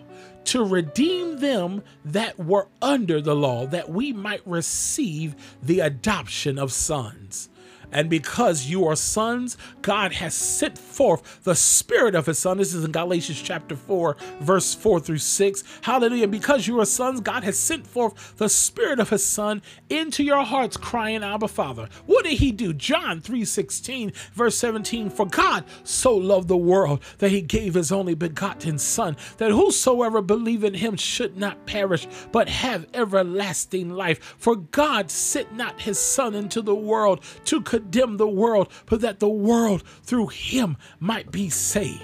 to 0.46 0.64
redeem 0.64 1.40
them 1.40 1.84
that 2.06 2.38
were 2.40 2.68
under 2.82 3.22
the 3.22 3.36
law, 3.36 3.66
that 3.68 3.90
we 3.90 4.12
might 4.12 4.42
receive 4.46 5.36
the 5.62 5.80
adoption 5.80 6.58
of 6.58 6.72
sons. 6.72 7.50
And 7.92 8.10
because 8.10 8.66
you 8.66 8.86
are 8.88 8.96
sons, 8.96 9.58
God 9.82 10.14
has 10.14 10.34
sent 10.34 10.78
forth 10.78 11.44
the 11.44 11.56
Spirit 11.56 12.16
of 12.16 12.26
His 12.26 12.40
Son. 12.40 12.58
This 12.58 12.74
is 12.74 12.86
in 12.86 12.92
Galatians 12.92 13.42
chapter 13.42 13.76
4, 13.76 14.16
verse 14.40 14.74
4 14.74 15.00
through 15.00 15.18
6. 15.18 15.64
Hallelujah. 15.82 16.24
And 16.24 16.32
because 16.32 16.68
you 16.68 16.80
are 16.80 16.86
sons, 16.86 17.20
God 17.20 17.44
has 17.44 17.58
sent 17.58 17.86
forth 17.86 18.38
the 18.38 18.50
Spirit 18.50 19.00
of 19.00 19.10
His 19.10 19.26
Son 19.26 19.62
into 19.90 20.24
your 20.24 20.44
hearts, 20.44 20.78
crying, 20.78 21.24
Abba, 21.24 21.48
Father. 21.48 21.90
What 22.06 22.26
did 22.26 22.40
He 22.40 22.52
do? 22.52 22.74
John 22.74 23.20
3 23.22 23.44
16, 23.44 24.14
verse 24.34 24.58
17. 24.58 25.10
For 25.10 25.26
God 25.26 25.66
so 25.84 26.16
loved 26.16 26.48
the 26.48 26.58
world 26.58 27.02
that 27.18 27.32
He 27.32 27.42
gave 27.42 27.74
His 27.74 27.92
only 27.92 28.14
begotten 28.14 28.78
Son, 28.78 29.18
that 29.38 29.52
whosoever 29.52 30.22
believe 30.22 30.64
in 30.64 30.76
Him 30.76 30.96
should 30.96 31.38
not 31.38 31.66
perish, 31.66 32.08
but 32.32 32.48
have 32.48 32.88
everlasting 32.94 33.90
life. 33.90 34.36
For 34.38 34.56
God 34.56 35.12
sent 35.12 35.54
not 35.56 35.82
His 35.82 36.00
Son 36.00 36.36
into 36.36 36.62
the 36.62 36.76
world 36.76 37.24
to 37.46 37.62
condemn 37.62 37.81
the 37.90 38.28
world, 38.28 38.72
but 38.86 39.02
that 39.02 39.20
the 39.20 39.30
world 39.30 39.84
through 40.04 40.28
him 40.28 40.78
might 41.00 41.32
be 41.32 41.50
saved. 41.50 42.04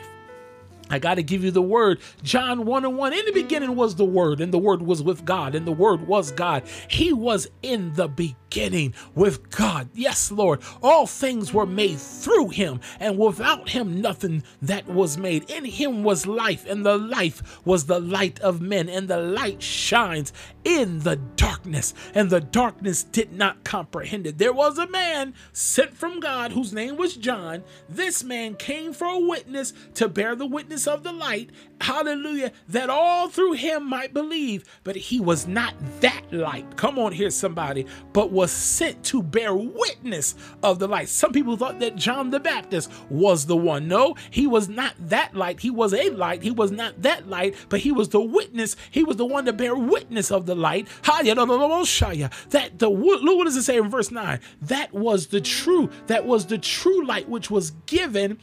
I 0.90 1.00
got 1.00 1.16
to 1.16 1.24
give 1.24 1.44
you 1.44 1.52
the 1.52 1.62
word. 1.62 2.00
John 2.24 2.66
1 2.66 2.86
and 2.86 2.98
1. 2.98 3.14
In 3.14 3.26
the 3.26 3.32
beginning 3.34 3.76
was 3.76 3.96
the 3.96 4.06
word, 4.06 4.40
and 4.40 4.54
the 4.54 4.58
word 4.58 4.82
was 4.82 5.04
with 5.04 5.26
God, 5.26 5.54
and 5.54 5.68
the 5.68 5.72
word 5.72 6.08
was 6.08 6.32
God. 6.32 6.64
He 6.88 7.12
was 7.12 7.48
in 7.62 7.94
the 7.96 8.08
beginning 8.08 8.94
with 9.14 9.50
God. 9.50 9.90
Yes, 9.94 10.32
Lord. 10.32 10.62
All 10.82 11.06
things 11.06 11.54
were 11.54 11.66
made 11.66 12.00
through 12.00 12.50
him, 12.50 12.80
and 13.00 13.18
without 13.18 13.70
him, 13.70 14.00
nothing 14.00 14.44
that 14.62 14.88
was 14.88 15.18
made. 15.18 15.50
In 15.50 15.66
him 15.66 16.04
was 16.04 16.26
life, 16.26 16.66
and 16.66 16.86
the 16.86 16.98
life 16.98 17.66
was 17.66 17.86
the 17.86 18.00
light 18.00 18.40
of 18.40 18.62
men, 18.62 18.88
and 18.88 19.10
the 19.10 19.18
light 19.18 19.62
shines 19.62 20.32
in 20.68 21.00
the 21.00 21.16
darkness, 21.16 21.94
and 22.14 22.30
the 22.30 22.42
darkness 22.42 23.02
did 23.02 23.32
not 23.32 23.64
comprehend 23.64 24.28
it. 24.28 24.38
There 24.38 24.52
was 24.52 24.78
a 24.78 24.86
man 24.86 25.34
sent 25.54 25.96
from 25.96 26.20
God 26.20 26.52
whose 26.52 26.74
name 26.74 26.98
was 26.98 27.16
John. 27.16 27.64
This 27.88 28.22
man 28.22 28.54
came 28.56 28.92
for 28.92 29.08
a 29.08 29.18
witness 29.18 29.72
to 29.94 30.10
bear 30.10 30.36
the 30.36 30.46
witness 30.46 30.86
of 30.86 31.04
the 31.04 31.14
light, 31.14 31.52
hallelujah, 31.80 32.52
that 32.68 32.90
all 32.90 33.30
through 33.30 33.54
him 33.54 33.90
might 33.90 34.14
believe. 34.14 34.66
But 34.84 34.98
he 34.98 35.22
was 35.22 35.48
not 35.48 35.74
that 36.02 36.24
light. 36.32 36.76
Come 36.76 37.00
on 37.00 37.14
here, 37.14 37.30
somebody, 37.30 37.86
but 38.12 38.34
was 38.34 38.52
sent 38.52 39.06
to 39.06 39.24
bear 39.24 39.56
witness 39.56 40.36
of 40.64 40.80
the 40.80 40.88
light. 40.90 41.08
Some 41.08 41.32
people 41.32 41.56
thought 41.56 41.80
that 41.80 41.96
John 41.96 42.30
the 42.30 42.42
Baptist 42.42 42.92
was 43.10 43.46
the 43.46 43.56
one. 43.56 43.88
No, 43.88 44.16
he 44.32 44.48
was 44.48 44.68
not 44.68 44.96
that 45.00 45.34
light. 45.34 45.62
He 45.62 45.70
was 45.70 45.94
a 45.94 46.10
light. 46.10 46.44
He 46.44 46.52
was 46.52 46.72
not 46.72 47.02
that 47.04 47.30
light, 47.30 47.56
but 47.70 47.80
he 47.80 47.94
was 47.94 48.10
the 48.10 48.20
witness. 48.20 48.76
He 48.92 49.06
was 49.06 49.16
the 49.16 49.26
one 49.26 49.46
to 49.46 49.54
bear 49.54 49.74
witness 49.74 50.30
of 50.30 50.46
the 50.46 50.57
light. 50.58 50.88
That 51.04 52.80
the 52.80 52.90
look 52.90 53.38
what 53.38 53.46
does 53.46 53.56
it 53.56 53.64
say 53.64 53.78
in 53.78 53.90
verse 53.90 54.12
9? 54.12 54.40
That 54.64 54.94
was 54.94 55.28
the 55.28 55.42
true, 55.42 55.90
that 56.08 56.26
was 56.26 56.48
the 56.48 56.58
true 56.58 57.06
light 57.06 57.30
which 57.30 57.50
was 57.50 57.72
given 57.86 58.40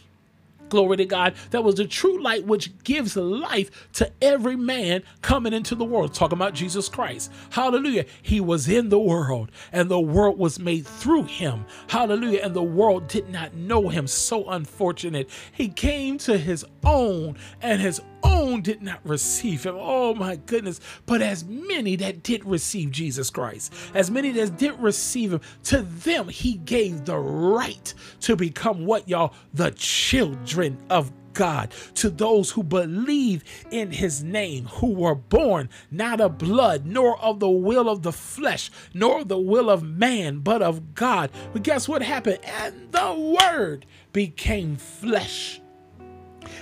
Glory 0.68 0.96
to 0.96 1.04
God. 1.04 1.34
That 1.50 1.62
was 1.62 1.76
the 1.76 1.86
true 1.86 2.20
light 2.20 2.46
which 2.46 2.76
gives 2.84 3.16
life 3.16 3.88
to 3.94 4.10
every 4.22 4.56
man 4.56 5.02
coming 5.22 5.52
into 5.52 5.74
the 5.74 5.84
world. 5.84 6.14
Talking 6.14 6.38
about 6.38 6.54
Jesus 6.54 6.88
Christ. 6.88 7.30
Hallelujah. 7.50 8.06
He 8.22 8.40
was 8.40 8.68
in 8.68 8.88
the 8.88 8.98
world 8.98 9.50
and 9.72 9.90
the 9.90 10.00
world 10.00 10.38
was 10.38 10.58
made 10.58 10.86
through 10.86 11.24
him. 11.24 11.66
Hallelujah. 11.88 12.40
And 12.42 12.54
the 12.54 12.62
world 12.62 13.08
did 13.08 13.28
not 13.28 13.54
know 13.54 13.88
him. 13.88 14.06
So 14.06 14.48
unfortunate. 14.48 15.28
He 15.52 15.68
came 15.68 16.18
to 16.18 16.38
his 16.38 16.64
own 16.82 17.36
and 17.60 17.80
his 17.80 18.00
own 18.24 18.62
did 18.62 18.82
not 18.82 19.00
receive 19.04 19.64
him. 19.64 19.76
Oh 19.78 20.14
my 20.14 20.36
goodness. 20.36 20.80
But 21.06 21.22
as 21.22 21.44
many 21.44 21.96
that 21.96 22.22
did 22.22 22.44
receive 22.44 22.90
Jesus 22.90 23.30
Christ, 23.30 23.72
as 23.94 24.10
many 24.10 24.30
that 24.32 24.56
did 24.56 24.78
receive 24.80 25.32
him, 25.32 25.40
to 25.64 25.82
them 25.82 26.28
he 26.28 26.54
gave 26.54 27.04
the 27.04 27.18
right 27.18 27.92
to 28.20 28.36
become 28.36 28.86
what 28.86 29.08
y'all? 29.08 29.34
The 29.52 29.70
children 29.72 30.78
of 30.90 31.12
God 31.34 31.74
to 31.96 32.08
those 32.08 32.52
who 32.52 32.62
believe 32.62 33.44
in 33.70 33.90
his 33.90 34.22
name, 34.22 34.66
who 34.66 34.92
were 34.92 35.14
born 35.14 35.68
not 35.90 36.20
of 36.20 36.38
blood, 36.38 36.86
nor 36.86 37.20
of 37.20 37.40
the 37.40 37.50
will 37.50 37.88
of 37.88 38.02
the 38.02 38.12
flesh, 38.12 38.70
nor 38.94 39.24
the 39.24 39.38
will 39.38 39.68
of 39.68 39.82
man, 39.82 40.38
but 40.38 40.62
of 40.62 40.94
God. 40.94 41.30
But 41.52 41.64
guess 41.64 41.88
what 41.88 42.02
happened? 42.02 42.38
And 42.44 42.92
the 42.92 43.36
word 43.40 43.84
became 44.12 44.76
flesh 44.76 45.60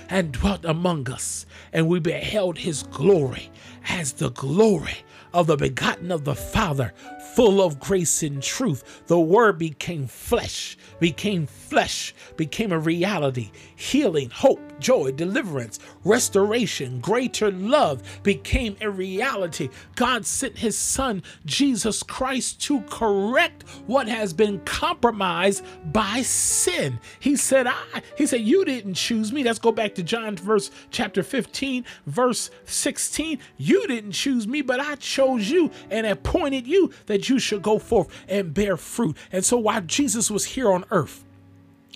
and 0.09 0.31
dwelt 0.31 0.65
among 0.65 1.09
us, 1.09 1.45
and 1.71 1.87
we 1.87 1.99
beheld 1.99 2.57
his 2.57 2.83
glory 2.83 3.51
as 3.89 4.13
the 4.13 4.31
glory 4.31 4.97
of 5.33 5.47
the 5.47 5.57
begotten 5.57 6.11
of 6.11 6.23
the 6.23 6.35
Father, 6.35 6.93
full 7.35 7.61
of 7.61 7.79
grace 7.79 8.21
and 8.21 8.41
truth. 8.41 9.03
The 9.07 9.19
word 9.19 9.57
became 9.57 10.07
flesh, 10.07 10.77
became 10.99 11.47
flesh, 11.47 12.13
became 12.37 12.71
a 12.71 12.79
reality. 12.79 13.51
Healing, 13.75 14.29
hope, 14.29 14.61
joy, 14.83 15.11
deliverance, 15.11 15.79
restoration, 16.03 16.99
greater 16.99 17.49
love 17.49 18.03
became 18.21 18.75
a 18.81 18.89
reality. 18.89 19.69
God 19.95 20.25
sent 20.25 20.57
his 20.57 20.77
son, 20.77 21.23
Jesus 21.45 22.03
Christ, 22.03 22.61
to 22.63 22.81
correct 22.81 23.63
what 23.87 24.07
has 24.07 24.33
been 24.33 24.59
compromised 24.65 25.65
by 25.93 26.21
sin. 26.21 26.99
He 27.19 27.37
said, 27.37 27.65
I, 27.65 28.03
he 28.17 28.27
said, 28.27 28.41
you 28.41 28.65
didn't 28.65 28.95
choose 28.95 29.31
me. 29.31 29.43
Let's 29.43 29.59
go 29.59 29.71
back 29.71 29.95
to 29.95 30.03
John 30.03 30.35
verse 30.35 30.69
chapter 30.91 31.23
15, 31.23 31.85
verse 32.05 32.51
16. 32.65 33.39
You 33.57 33.87
didn't 33.87 34.11
choose 34.11 34.47
me, 34.47 34.61
but 34.61 34.81
I 34.81 34.95
chose 34.95 35.49
you 35.49 35.71
and 35.89 36.05
appointed 36.05 36.67
you 36.67 36.91
that 37.05 37.29
you 37.29 37.39
should 37.39 37.61
go 37.61 37.79
forth 37.79 38.09
and 38.27 38.53
bear 38.53 38.75
fruit. 38.75 39.15
And 39.31 39.45
so 39.45 39.57
while 39.57 39.81
Jesus 39.81 40.29
was 40.29 40.43
here 40.43 40.71
on 40.71 40.83
earth, 40.91 41.23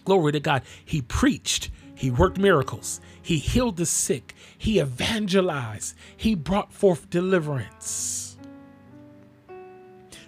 glory 0.06 0.32
to 0.32 0.40
God, 0.40 0.62
he 0.86 1.02
preached, 1.02 1.70
he 1.98 2.12
worked 2.12 2.38
miracles, 2.38 3.02
he 3.20 3.40
healed 3.40 3.78
the 3.78 3.86
sick, 3.86 4.36
he 4.56 4.80
evangelized, 4.80 5.96
he 6.16 6.36
brought 6.36 6.72
forth 6.72 7.10
deliverance. 7.10 8.38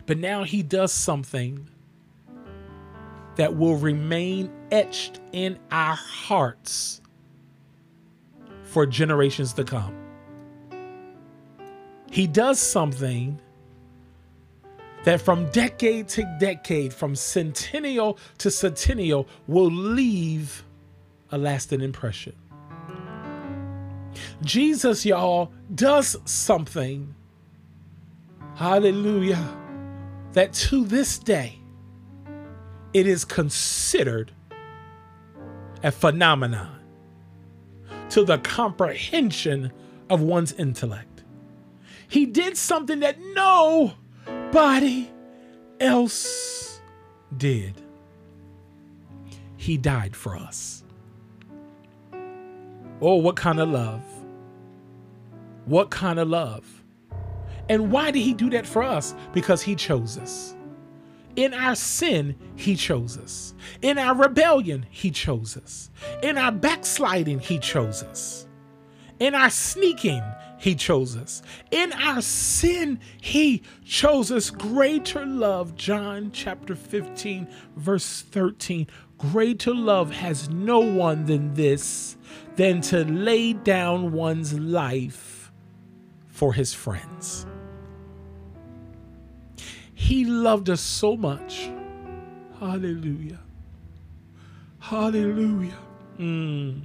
But 0.08 0.18
now 0.18 0.44
he 0.44 0.64
does 0.64 0.92
something 0.92 1.70
that 3.36 3.56
will 3.56 3.76
remain 3.76 4.52
etched 4.72 5.20
in 5.32 5.60
our 5.70 5.94
hearts 5.94 7.02
for 8.64 8.88
generations 8.88 9.54
to 9.54 9.64
come. 9.64 9.96
He 12.10 12.26
does 12.26 12.60
something 12.60 13.40
that 15.04 15.22
from 15.22 15.52
decade 15.52 16.08
to 16.10 16.38
decade, 16.40 16.94
from 16.94 17.16
centennial 17.16 18.18
to 18.40 18.50
centennial, 18.50 19.28
will 19.46 19.70
leave 19.70 20.64
a 21.32 21.38
lasting 21.38 21.82
impression. 21.82 22.36
Jesus, 24.42 25.06
y'all, 25.06 25.52
does 25.74 26.18
something, 26.26 27.14
hallelujah, 28.56 29.58
that 30.34 30.54
to 30.54 30.86
this 30.86 31.20
day 31.20 31.60
it 32.94 33.08
is 33.08 33.26
considered 33.26 34.32
a 35.84 35.92
phenomenon 35.92 36.80
to 38.10 38.24
the 38.24 38.38
comprehension 38.40 39.72
of 40.10 40.22
one's 40.22 40.54
intellect. 40.54 41.24
He 42.08 42.26
did 42.26 42.58
something 42.58 43.02
that 43.02 43.20
nobody 43.36 45.08
else 45.80 46.80
did. 47.38 47.80
He 49.58 49.78
died 49.78 50.16
for 50.16 50.36
us. 50.36 50.79
Oh, 53.02 53.16
what 53.16 53.36
kind 53.36 53.60
of 53.60 53.70
love! 53.70 54.04
What 55.66 55.90
kind 55.90 56.20
of 56.20 56.28
love? 56.28 56.66
And 57.70 57.92
why 57.92 58.12
did 58.12 58.22
he 58.22 58.34
do 58.34 58.50
that 58.50 58.66
for 58.66 58.82
us? 58.82 59.14
Because 59.32 59.62
he 59.62 59.76
chose 59.76 60.18
us. 60.18 60.56
In 61.36 61.54
our 61.54 61.76
sin, 61.76 62.36
he 62.56 62.76
chose 62.76 63.18
us. 63.18 63.54
In 63.82 63.98
our 64.00 64.16
rebellion, 64.16 64.86
he 64.90 65.12
chose 65.12 65.56
us. 65.56 65.92
In 66.24 66.38
our 66.38 66.52
backsliding, 66.52 67.40
he 67.40 67.60
chose 67.60 68.04
us. 68.04 68.48
In 69.20 69.36
our 69.36 69.50
sneaking, 69.50 70.24
he 70.58 70.76
chose 70.76 71.16
us. 71.16 71.42
In 71.72 71.94
our 71.94 72.22
sin, 72.22 73.00
he 73.22 73.62
chose 73.86 74.32
us. 74.32 74.50
Greater 74.50 75.26
love, 75.26 75.76
John 75.76 76.32
chapter 76.34 76.76
15, 76.76 77.48
verse 77.76 78.22
13. 78.24 78.88
Greater 79.18 79.74
love 79.74 80.12
has 80.12 80.50
no 80.50 80.80
one 80.80 81.26
than 81.26 81.54
this, 81.54 82.18
than 82.60 82.82
to 82.82 83.06
lay 83.06 83.54
down 83.54 84.12
one's 84.12 84.54
life 84.60 85.50
for 86.28 86.52
his 86.52 86.74
friends. 86.74 87.46
He 89.94 90.26
loved 90.26 90.70
us 90.70 90.82
so 90.82 91.16
much. 91.16 91.72
Hallelujah. 92.60 93.40
Hallelujah. 94.80 95.80
Mm. 96.18 96.82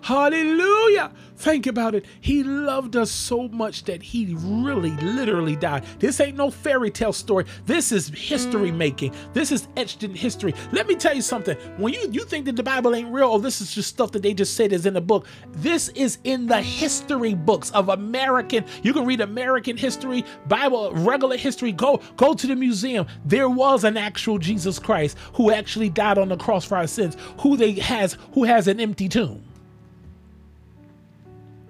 Hallelujah. 0.00 1.10
Think 1.36 1.66
about 1.66 1.94
it. 1.94 2.06
He 2.20 2.42
loved 2.42 2.96
us 2.96 3.10
so 3.10 3.48
much 3.48 3.84
that 3.84 4.02
he 4.02 4.34
really, 4.38 4.90
literally 4.90 5.54
died. 5.54 5.84
This 5.98 6.18
ain't 6.20 6.36
no 6.36 6.50
fairy 6.50 6.90
tale 6.90 7.12
story. 7.12 7.44
This 7.66 7.92
is 7.92 8.08
history 8.08 8.70
mm. 8.70 8.76
making. 8.76 9.14
This 9.34 9.52
is 9.52 9.68
etched 9.76 10.02
in 10.02 10.14
history. 10.14 10.54
Let 10.72 10.86
me 10.86 10.94
tell 10.94 11.14
you 11.14 11.22
something. 11.22 11.56
When 11.76 11.92
you, 11.92 12.08
you 12.10 12.24
think 12.24 12.46
that 12.46 12.56
the 12.56 12.62
Bible 12.62 12.94
ain't 12.94 13.12
real, 13.12 13.28
or 13.28 13.40
this 13.40 13.60
is 13.60 13.74
just 13.74 13.90
stuff 13.90 14.12
that 14.12 14.22
they 14.22 14.32
just 14.32 14.56
said 14.56 14.72
is 14.72 14.86
in 14.86 14.94
the 14.94 15.00
book, 15.00 15.26
this 15.52 15.90
is 15.90 16.18
in 16.24 16.46
the 16.46 16.62
history 16.62 17.34
books 17.34 17.70
of 17.72 17.90
American. 17.90 18.64
You 18.82 18.92
can 18.92 19.04
read 19.04 19.20
American 19.20 19.76
history, 19.76 20.24
Bible, 20.48 20.92
regular 20.92 21.36
history. 21.36 21.72
Go, 21.72 22.00
go 22.16 22.32
to 22.32 22.46
the 22.46 22.56
museum. 22.56 23.06
There 23.24 23.50
was 23.50 23.84
an 23.84 23.96
actual 23.96 24.38
Jesus 24.38 24.78
Christ 24.78 25.18
who 25.34 25.50
actually 25.50 25.90
died 25.90 26.16
on 26.16 26.30
the 26.30 26.36
cross 26.36 26.64
for 26.64 26.76
our 26.76 26.86
sins, 26.86 27.16
who 27.40 27.56
they 27.56 27.72
has 27.72 28.16
who 28.32 28.44
has 28.44 28.68
an 28.68 28.80
empty 28.80 29.08
tomb. 29.08 29.42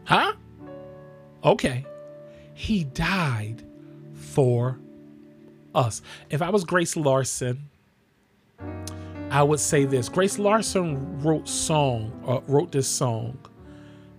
Huh? 0.07 0.33
Okay. 1.45 1.85
He 2.55 2.85
died 2.85 3.63
for 4.15 4.79
us. 5.75 6.01
If 6.31 6.41
I 6.43 6.51
was 6.51 6.65
Grace 6.65 6.97
Larson, 6.97 7.69
I 9.31 9.43
would 9.43 9.61
say 9.61 9.85
this. 9.85 10.09
Grace 10.09 10.39
Larson 10.39 11.21
wrote 11.21 11.49
song, 11.49 12.13
uh, 12.27 12.41
wrote 12.47 12.73
this 12.73 12.89
song. 12.89 13.39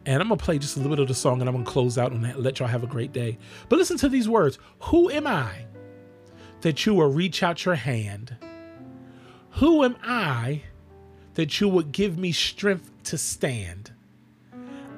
And 0.06 0.21
I'm 0.21 0.30
gonna 0.30 0.38
play 0.38 0.58
just 0.60 0.76
a 0.76 0.80
little 0.80 0.95
bit 0.95 1.02
of 1.02 1.08
the 1.08 1.15
song 1.15 1.39
and 1.41 1.50
I'm 1.50 1.56
gonna 1.56 1.65
close 1.65 1.97
out 1.97 2.12
on 2.12 2.21
that. 2.21 2.39
Let 2.39 2.60
y'all 2.60 2.67
have 2.67 2.84
a 2.84 2.88
great 2.88 3.12
day. 3.12 3.38
But 3.67 3.80
listen 3.80 3.97
to 3.97 4.10
these 4.10 4.30
words. 4.30 4.60
Who 4.84 5.10
am 5.10 5.26
I 5.26 5.65
that 6.62 6.86
you 6.86 6.93
will 6.93 7.12
reach 7.12 7.43
out 7.43 7.65
your 7.65 7.76
hand? 7.76 8.36
Who 9.52 9.84
am 9.84 9.97
I 10.04 10.63
that 11.34 11.60
you 11.60 11.67
would 11.69 11.91
give 11.91 12.17
me 12.17 12.32
strength 12.32 12.91
to 13.06 13.17
stand? 13.17 13.91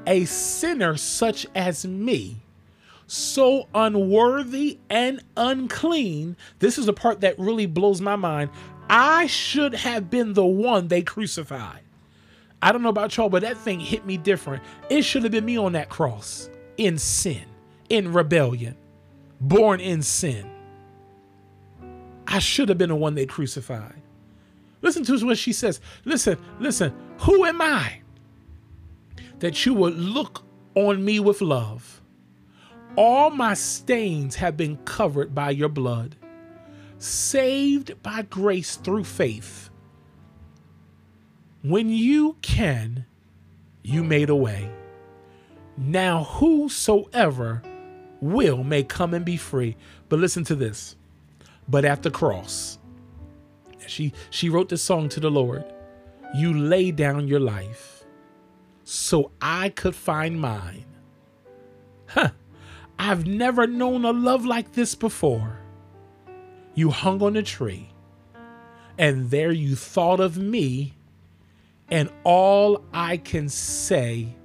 A 0.07 0.25
sinner 0.25 0.97
such 0.97 1.45
as 1.55 1.85
me, 1.85 2.37
so 3.07 3.67
unworthy 3.73 4.79
and 4.89 5.21
unclean. 5.37 6.35
This 6.59 6.77
is 6.77 6.85
the 6.85 6.93
part 6.93 7.21
that 7.21 7.37
really 7.39 7.65
blows 7.65 8.01
my 8.01 8.15
mind. 8.15 8.49
I 8.89 9.27
should 9.27 9.75
have 9.75 10.09
been 10.09 10.33
the 10.33 10.45
one 10.45 10.87
they 10.87 11.01
crucified. 11.01 11.81
I 12.61 12.71
don't 12.71 12.81
know 12.81 12.89
about 12.89 13.15
y'all, 13.15 13.29
but 13.29 13.43
that 13.43 13.57
thing 13.57 13.79
hit 13.79 14.05
me 14.05 14.17
different. 14.17 14.63
It 14.89 15.03
should 15.03 15.23
have 15.23 15.31
been 15.31 15.45
me 15.45 15.57
on 15.57 15.73
that 15.73 15.89
cross 15.89 16.49
in 16.77 16.97
sin, 16.97 17.43
in 17.89 18.11
rebellion, 18.11 18.75
born 19.39 19.79
in 19.79 20.01
sin. 20.01 20.49
I 22.27 22.39
should 22.39 22.69
have 22.69 22.77
been 22.77 22.89
the 22.89 22.95
one 22.95 23.15
they 23.15 23.25
crucified. 23.25 24.01
Listen 24.81 25.03
to 25.05 25.25
what 25.25 25.37
she 25.37 25.53
says. 25.53 25.81
Listen, 26.05 26.37
listen. 26.59 26.93
Who 27.19 27.45
am 27.45 27.61
I? 27.61 27.98
That 29.39 29.65
you 29.65 29.73
would 29.73 29.95
look 29.95 30.43
on 30.75 31.03
me 31.03 31.19
with 31.19 31.41
love. 31.41 32.01
All 32.95 33.29
my 33.29 33.53
stains 33.53 34.35
have 34.35 34.57
been 34.57 34.77
covered 34.77 35.33
by 35.33 35.51
your 35.51 35.69
blood, 35.69 36.15
saved 36.97 38.01
by 38.03 38.23
grace 38.23 38.75
through 38.75 39.03
faith. 39.03 39.69
When 41.61 41.89
you 41.89 42.37
can, 42.41 43.05
you 43.83 44.03
made 44.03 44.29
a 44.29 44.35
way. 44.35 44.69
Now, 45.77 46.25
whosoever 46.25 47.61
will 48.21 48.63
may 48.63 48.83
come 48.83 49.13
and 49.13 49.23
be 49.23 49.37
free. 49.37 49.75
But 50.09 50.19
listen 50.19 50.43
to 50.45 50.55
this. 50.55 50.95
But 51.67 51.85
at 51.85 52.03
the 52.03 52.11
cross, 52.11 52.79
she, 53.87 54.13
she 54.29 54.49
wrote 54.49 54.69
this 54.69 54.81
song 54.81 55.09
to 55.09 55.19
the 55.19 55.31
Lord. 55.31 55.63
You 56.35 56.53
lay 56.53 56.91
down 56.91 57.27
your 57.27 57.39
life 57.39 57.98
so 58.91 59.29
I 59.39 59.69
could 59.69 59.93
find 59.93 60.41
mine. 60.41 60.85
Huh. 62.07 62.31
I've 62.97 63.27
never 63.27 63.67
known 63.67 64.03
a 64.03 64.11
love 64.11 64.45
like 64.45 64.71
this 64.73 64.95
before. 64.95 65.59
You 66.73 66.89
hung 66.89 67.21
on 67.21 67.35
a 67.35 67.43
tree, 67.43 67.91
and 68.97 69.29
there 69.29 69.51
you 69.51 69.75
thought 69.75 70.19
of 70.19 70.39
me, 70.39 70.95
and 71.91 72.09
all 72.23 72.83
I 72.91 73.17
can 73.17 73.47
say 73.47 74.35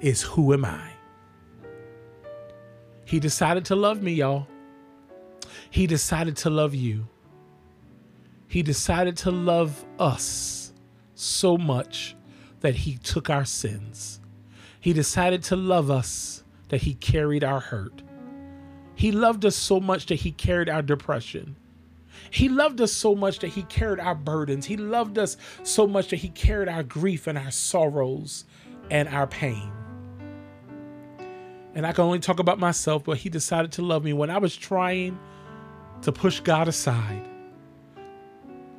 is, 0.00 0.22
Who 0.22 0.54
am 0.54 0.64
I? 0.64 0.90
He 3.04 3.20
decided 3.20 3.66
to 3.66 3.76
love 3.76 4.02
me, 4.02 4.14
y'all. 4.14 4.48
He 5.68 5.86
decided 5.86 6.38
to 6.38 6.48
love 6.48 6.74
you. 6.74 7.06
He 8.48 8.62
decided 8.62 9.18
to 9.18 9.30
love 9.30 9.84
us 9.98 10.72
so 11.14 11.58
much 11.58 12.16
that 12.64 12.76
he 12.76 12.96
took 12.96 13.28
our 13.28 13.44
sins. 13.44 14.20
He 14.80 14.94
decided 14.94 15.42
to 15.44 15.54
love 15.54 15.90
us 15.90 16.44
that 16.70 16.80
he 16.80 16.94
carried 16.94 17.44
our 17.44 17.60
hurt. 17.60 18.02
He 18.94 19.12
loved 19.12 19.44
us 19.44 19.54
so 19.54 19.80
much 19.80 20.06
that 20.06 20.14
he 20.14 20.30
carried 20.30 20.70
our 20.70 20.80
depression. 20.80 21.56
He 22.30 22.48
loved 22.48 22.80
us 22.80 22.90
so 22.90 23.14
much 23.14 23.40
that 23.40 23.48
he 23.48 23.64
carried 23.64 24.00
our 24.00 24.14
burdens. 24.14 24.64
He 24.64 24.78
loved 24.78 25.18
us 25.18 25.36
so 25.62 25.86
much 25.86 26.08
that 26.08 26.16
he 26.16 26.30
carried 26.30 26.70
our 26.70 26.82
grief 26.82 27.26
and 27.26 27.36
our 27.36 27.50
sorrows 27.50 28.46
and 28.90 29.10
our 29.10 29.26
pain. 29.26 29.70
And 31.74 31.86
I 31.86 31.92
can 31.92 32.04
only 32.04 32.18
talk 32.18 32.38
about 32.38 32.58
myself, 32.58 33.04
but 33.04 33.18
he 33.18 33.28
decided 33.28 33.72
to 33.72 33.82
love 33.82 34.04
me 34.04 34.14
when 34.14 34.30
I 34.30 34.38
was 34.38 34.56
trying 34.56 35.18
to 36.00 36.12
push 36.12 36.40
God 36.40 36.66
aside 36.66 37.28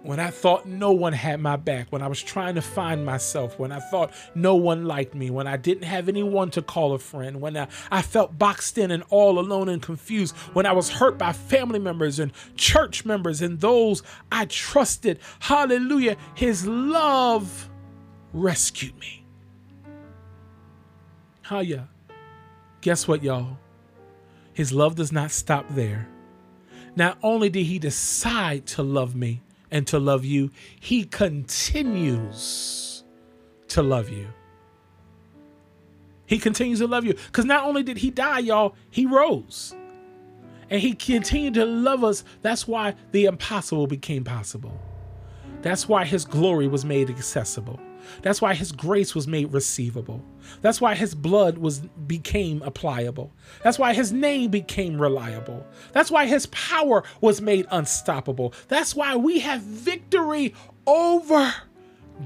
when 0.05 0.19
I 0.19 0.29
thought 0.29 0.67
no 0.67 0.91
one 0.91 1.13
had 1.13 1.39
my 1.39 1.55
back, 1.55 1.87
when 1.89 2.03
I 2.03 2.07
was 2.07 2.21
trying 2.21 2.53
to 2.55 2.61
find 2.61 3.03
myself, 3.03 3.57
when 3.57 3.71
I 3.71 3.79
thought 3.79 4.13
no 4.35 4.55
one 4.55 4.85
liked 4.85 5.15
me, 5.15 5.31
when 5.31 5.47
I 5.47 5.57
didn't 5.57 5.85
have 5.85 6.07
anyone 6.07 6.51
to 6.51 6.61
call 6.61 6.93
a 6.93 6.99
friend, 6.99 7.41
when 7.41 7.57
I, 7.57 7.67
I 7.89 8.03
felt 8.03 8.37
boxed 8.37 8.77
in 8.77 8.91
and 8.91 9.03
all 9.09 9.39
alone 9.39 9.67
and 9.67 9.81
confused, 9.81 10.35
when 10.53 10.67
I 10.67 10.73
was 10.73 10.89
hurt 10.89 11.17
by 11.17 11.33
family 11.33 11.79
members 11.79 12.19
and 12.19 12.31
church 12.55 13.03
members 13.03 13.41
and 13.41 13.59
those 13.59 14.03
I 14.31 14.45
trusted. 14.45 15.19
Hallelujah. 15.39 16.17
His 16.35 16.67
love 16.67 17.67
rescued 18.31 18.95
me. 18.99 19.25
Hallelujah. 21.41 21.89
Guess 22.81 23.07
what, 23.07 23.23
y'all? 23.23 23.57
His 24.53 24.71
love 24.71 24.93
does 24.93 25.11
not 25.11 25.31
stop 25.31 25.65
there. 25.71 26.07
Not 26.95 27.17
only 27.23 27.49
did 27.49 27.65
he 27.65 27.79
decide 27.79 28.67
to 28.67 28.83
love 28.83 29.15
me, 29.15 29.41
and 29.71 29.85
to 29.87 29.99
love 29.99 30.25
you, 30.25 30.51
He 30.79 31.05
continues 31.05 33.03
to 33.69 33.81
love 33.81 34.09
you. 34.09 34.27
He 36.25 36.39
continues 36.39 36.79
to 36.79 36.87
love 36.87 37.05
you. 37.05 37.13
Because 37.13 37.45
not 37.45 37.65
only 37.65 37.83
did 37.83 37.97
He 37.97 38.11
die, 38.11 38.39
y'all, 38.39 38.75
He 38.89 39.05
rose. 39.05 39.75
And 40.69 40.81
He 40.81 40.93
continued 40.93 41.53
to 41.55 41.65
love 41.65 42.03
us. 42.03 42.23
That's 42.41 42.67
why 42.67 42.95
the 43.11 43.25
impossible 43.25 43.87
became 43.87 44.23
possible. 44.23 44.79
That's 45.61 45.87
why 45.87 46.05
His 46.05 46.25
glory 46.25 46.67
was 46.67 46.85
made 46.85 47.09
accessible. 47.09 47.79
That's 48.21 48.41
why 48.41 48.53
his 48.53 48.71
grace 48.71 49.15
was 49.15 49.27
made 49.27 49.53
receivable. 49.53 50.23
That's 50.61 50.81
why 50.81 50.95
his 50.95 51.15
blood 51.15 51.57
was 51.57 51.79
became 51.79 52.63
applicable. 52.63 53.31
That's 53.63 53.79
why 53.79 53.93
his 53.93 54.11
name 54.11 54.51
became 54.51 55.01
reliable. 55.01 55.65
That's 55.93 56.11
why 56.11 56.25
his 56.25 56.45
power 56.47 57.03
was 57.21 57.41
made 57.41 57.65
unstoppable. 57.71 58.53
That's 58.67 58.95
why 58.95 59.15
we 59.15 59.39
have 59.39 59.61
victory 59.61 60.53
over 60.87 61.53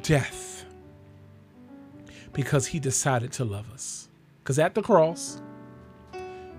death. 0.01 0.65
Because 2.33 2.67
he 2.67 2.79
decided 2.79 3.31
to 3.33 3.45
love 3.45 3.71
us. 3.71 4.09
Because 4.43 4.59
at 4.59 4.75
the 4.75 4.81
cross, 4.81 5.41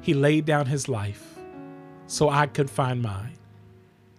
he 0.00 0.14
laid 0.14 0.44
down 0.44 0.66
his 0.66 0.88
life 0.88 1.38
so 2.06 2.28
I 2.28 2.46
could 2.46 2.70
find 2.70 3.02
mine. 3.02 3.36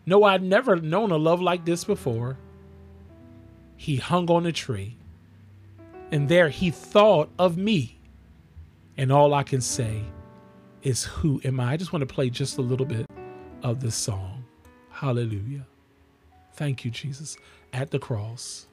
No, 0.06 0.24
I'd 0.24 0.44
never 0.44 0.78
known 0.78 1.12
a 1.12 1.18
love 1.18 1.42
like 1.42 1.66
this 1.66 1.84
before 1.84 2.38
he 3.82 3.96
hung 3.96 4.30
on 4.30 4.46
a 4.46 4.52
tree. 4.52 4.96
And 6.12 6.30
there 6.30 6.50
he 6.50 6.70
thought 6.70 7.32
of 7.40 7.58
me. 7.58 7.98
And 8.96 9.12
all 9.12 9.34
I 9.34 9.42
can 9.42 9.60
say 9.60 10.04
is, 10.84 11.06
Who 11.06 11.42
am 11.44 11.60
I? 11.60 11.72
I 11.72 11.78
just 11.78 11.92
want 11.92 12.08
to 12.08 12.14
play 12.14 12.30
just 12.30 12.60
a 12.60 12.62
little 12.62 12.86
bit 12.86 13.08
of 13.64 13.80
this 13.80 13.96
song. 13.96 14.46
Hallelujah. 14.92 15.66
Thank 16.54 16.86
you, 16.86 16.92
Jesus. 16.92 17.38
At 17.74 17.90
the 17.90 17.98
cross. 17.98 18.68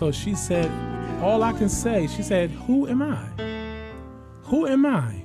So 0.00 0.10
she 0.10 0.34
said, 0.34 0.70
All 1.22 1.42
I 1.42 1.52
can 1.52 1.68
say, 1.68 2.06
she 2.06 2.22
said, 2.22 2.48
Who 2.50 2.88
am 2.88 3.02
I? 3.02 3.22
Who 4.44 4.66
am 4.66 4.86
I? 4.86 5.22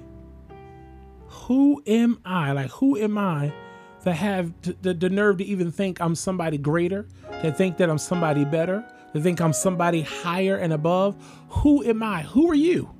Who 1.29 1.81
am 1.87 2.19
I? 2.25 2.51
Like, 2.51 2.71
who 2.71 2.97
am 2.97 3.17
I 3.17 3.53
to 4.03 4.11
have 4.11 4.51
the, 4.81 4.93
the 4.93 5.09
nerve 5.09 5.37
to 5.37 5.45
even 5.45 5.71
think 5.71 6.01
I'm 6.01 6.13
somebody 6.13 6.57
greater, 6.57 7.07
to 7.41 7.53
think 7.53 7.77
that 7.77 7.89
I'm 7.89 7.97
somebody 7.97 8.43
better, 8.43 8.83
to 9.13 9.21
think 9.21 9.39
I'm 9.39 9.53
somebody 9.53 10.01
higher 10.01 10.57
and 10.57 10.73
above? 10.73 11.15
Who 11.49 11.81
am 11.85 12.03
I? 12.03 12.23
Who 12.23 12.51
are 12.51 12.55
you? 12.55 12.93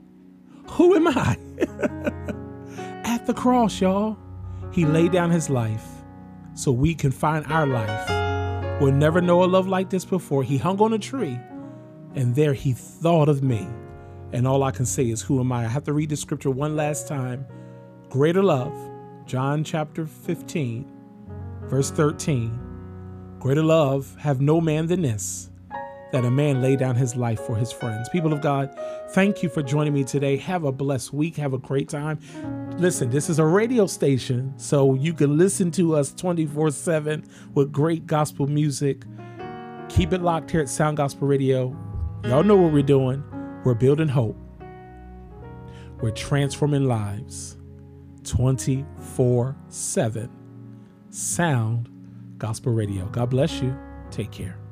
Who 0.70 0.96
am 0.96 1.10
I? 1.10 1.38
At 3.04 3.26
the 3.26 3.34
cross, 3.34 3.82
y'all, 3.82 4.18
he 4.72 4.86
laid 4.86 5.12
down 5.12 5.30
his 5.30 5.50
life 5.50 5.86
so 6.54 6.72
we 6.72 6.96
can 6.96 7.12
find 7.12 7.46
our 7.48 7.68
life. 7.68 8.80
We'll 8.82 8.94
never 8.94 9.20
know 9.20 9.44
a 9.44 9.46
love 9.46 9.68
like 9.68 9.90
this 9.90 10.06
before. 10.06 10.42
He 10.42 10.58
hung 10.58 10.80
on 10.80 10.94
a 10.94 11.00
tree, 11.00 11.38
and 12.16 12.34
there 12.34 12.54
he 12.54 12.74
thought 12.74 13.30
of 13.30 13.44
me. 13.44 13.68
And 14.34 14.48
all 14.48 14.64
I 14.64 14.72
can 14.72 14.86
say 14.86 15.10
is, 15.10 15.22
Who 15.22 15.40
am 15.40 15.52
I? 15.52 15.66
I 15.66 15.68
have 15.68 15.84
to 15.84 15.94
read 15.94 16.10
the 16.10 16.16
scripture 16.16 16.50
one 16.50 16.76
last 16.76 17.08
time. 17.08 17.46
Greater 18.10 18.44
love, 18.44 18.74
John 19.26 19.64
chapter 19.64 20.06
15, 20.06 20.92
verse 21.64 21.92
13. 21.92 22.60
Greater 23.40 23.64
love 23.64 24.16
have 24.20 24.42
no 24.42 24.60
man 24.60 24.88
than 24.88 25.02
this, 25.02 25.50
that 26.12 26.26
a 26.26 26.32
man 26.32 26.62
lay 26.62 26.76
down 26.76 26.96
his 26.96 27.16
life 27.16 27.40
for 27.42 27.56
his 27.56 27.72
friends. 27.72 28.10
People 28.10 28.34
of 28.34 28.42
God, 28.42 28.76
thank 29.10 29.44
you 29.44 29.50
for 29.50 29.62
joining 29.62 29.94
me 29.94 30.04
today. 30.04 30.38
Have 30.38 30.64
a 30.64 30.72
blessed 30.72 31.14
week. 31.14 31.36
Have 31.36 31.54
a 31.54 31.58
great 31.58 31.90
time. 31.90 32.20
Listen, 32.78 33.10
this 33.10 33.30
is 33.30 33.40
a 33.40 33.46
radio 33.46 33.86
station, 33.86 34.54
so 34.58 34.96
you 34.96 35.14
can 35.14 35.38
listen 35.38 35.72
to 35.72 35.96
us 35.96 36.14
24 36.14 36.72
7 36.72 37.26
with 37.54 37.72
great 37.72 38.08
gospel 38.08 38.48
music. 38.48 39.04
Keep 39.90 40.14
it 40.14 40.22
locked 40.22 40.52
here 40.52 40.62
at 40.62 40.70
Sound 40.70 40.98
Gospel 40.98 41.28
Radio. 41.28 41.85
Y'all 42.28 42.44
know 42.44 42.56
what 42.56 42.74
we're 42.74 42.82
doing. 42.82 43.24
We're 43.64 43.76
building 43.76 44.08
hope, 44.08 44.36
we're 46.02 46.10
transforming 46.10 46.86
lives 46.86 47.58
24 48.24 49.56
7. 49.68 50.32
Sound 51.12 51.90
Gospel 52.40 52.74
Radio. 52.74 53.06
God 53.10 53.30
bless 53.30 53.62
you. 53.62 53.78
Take 54.10 54.32
care. 54.32 54.65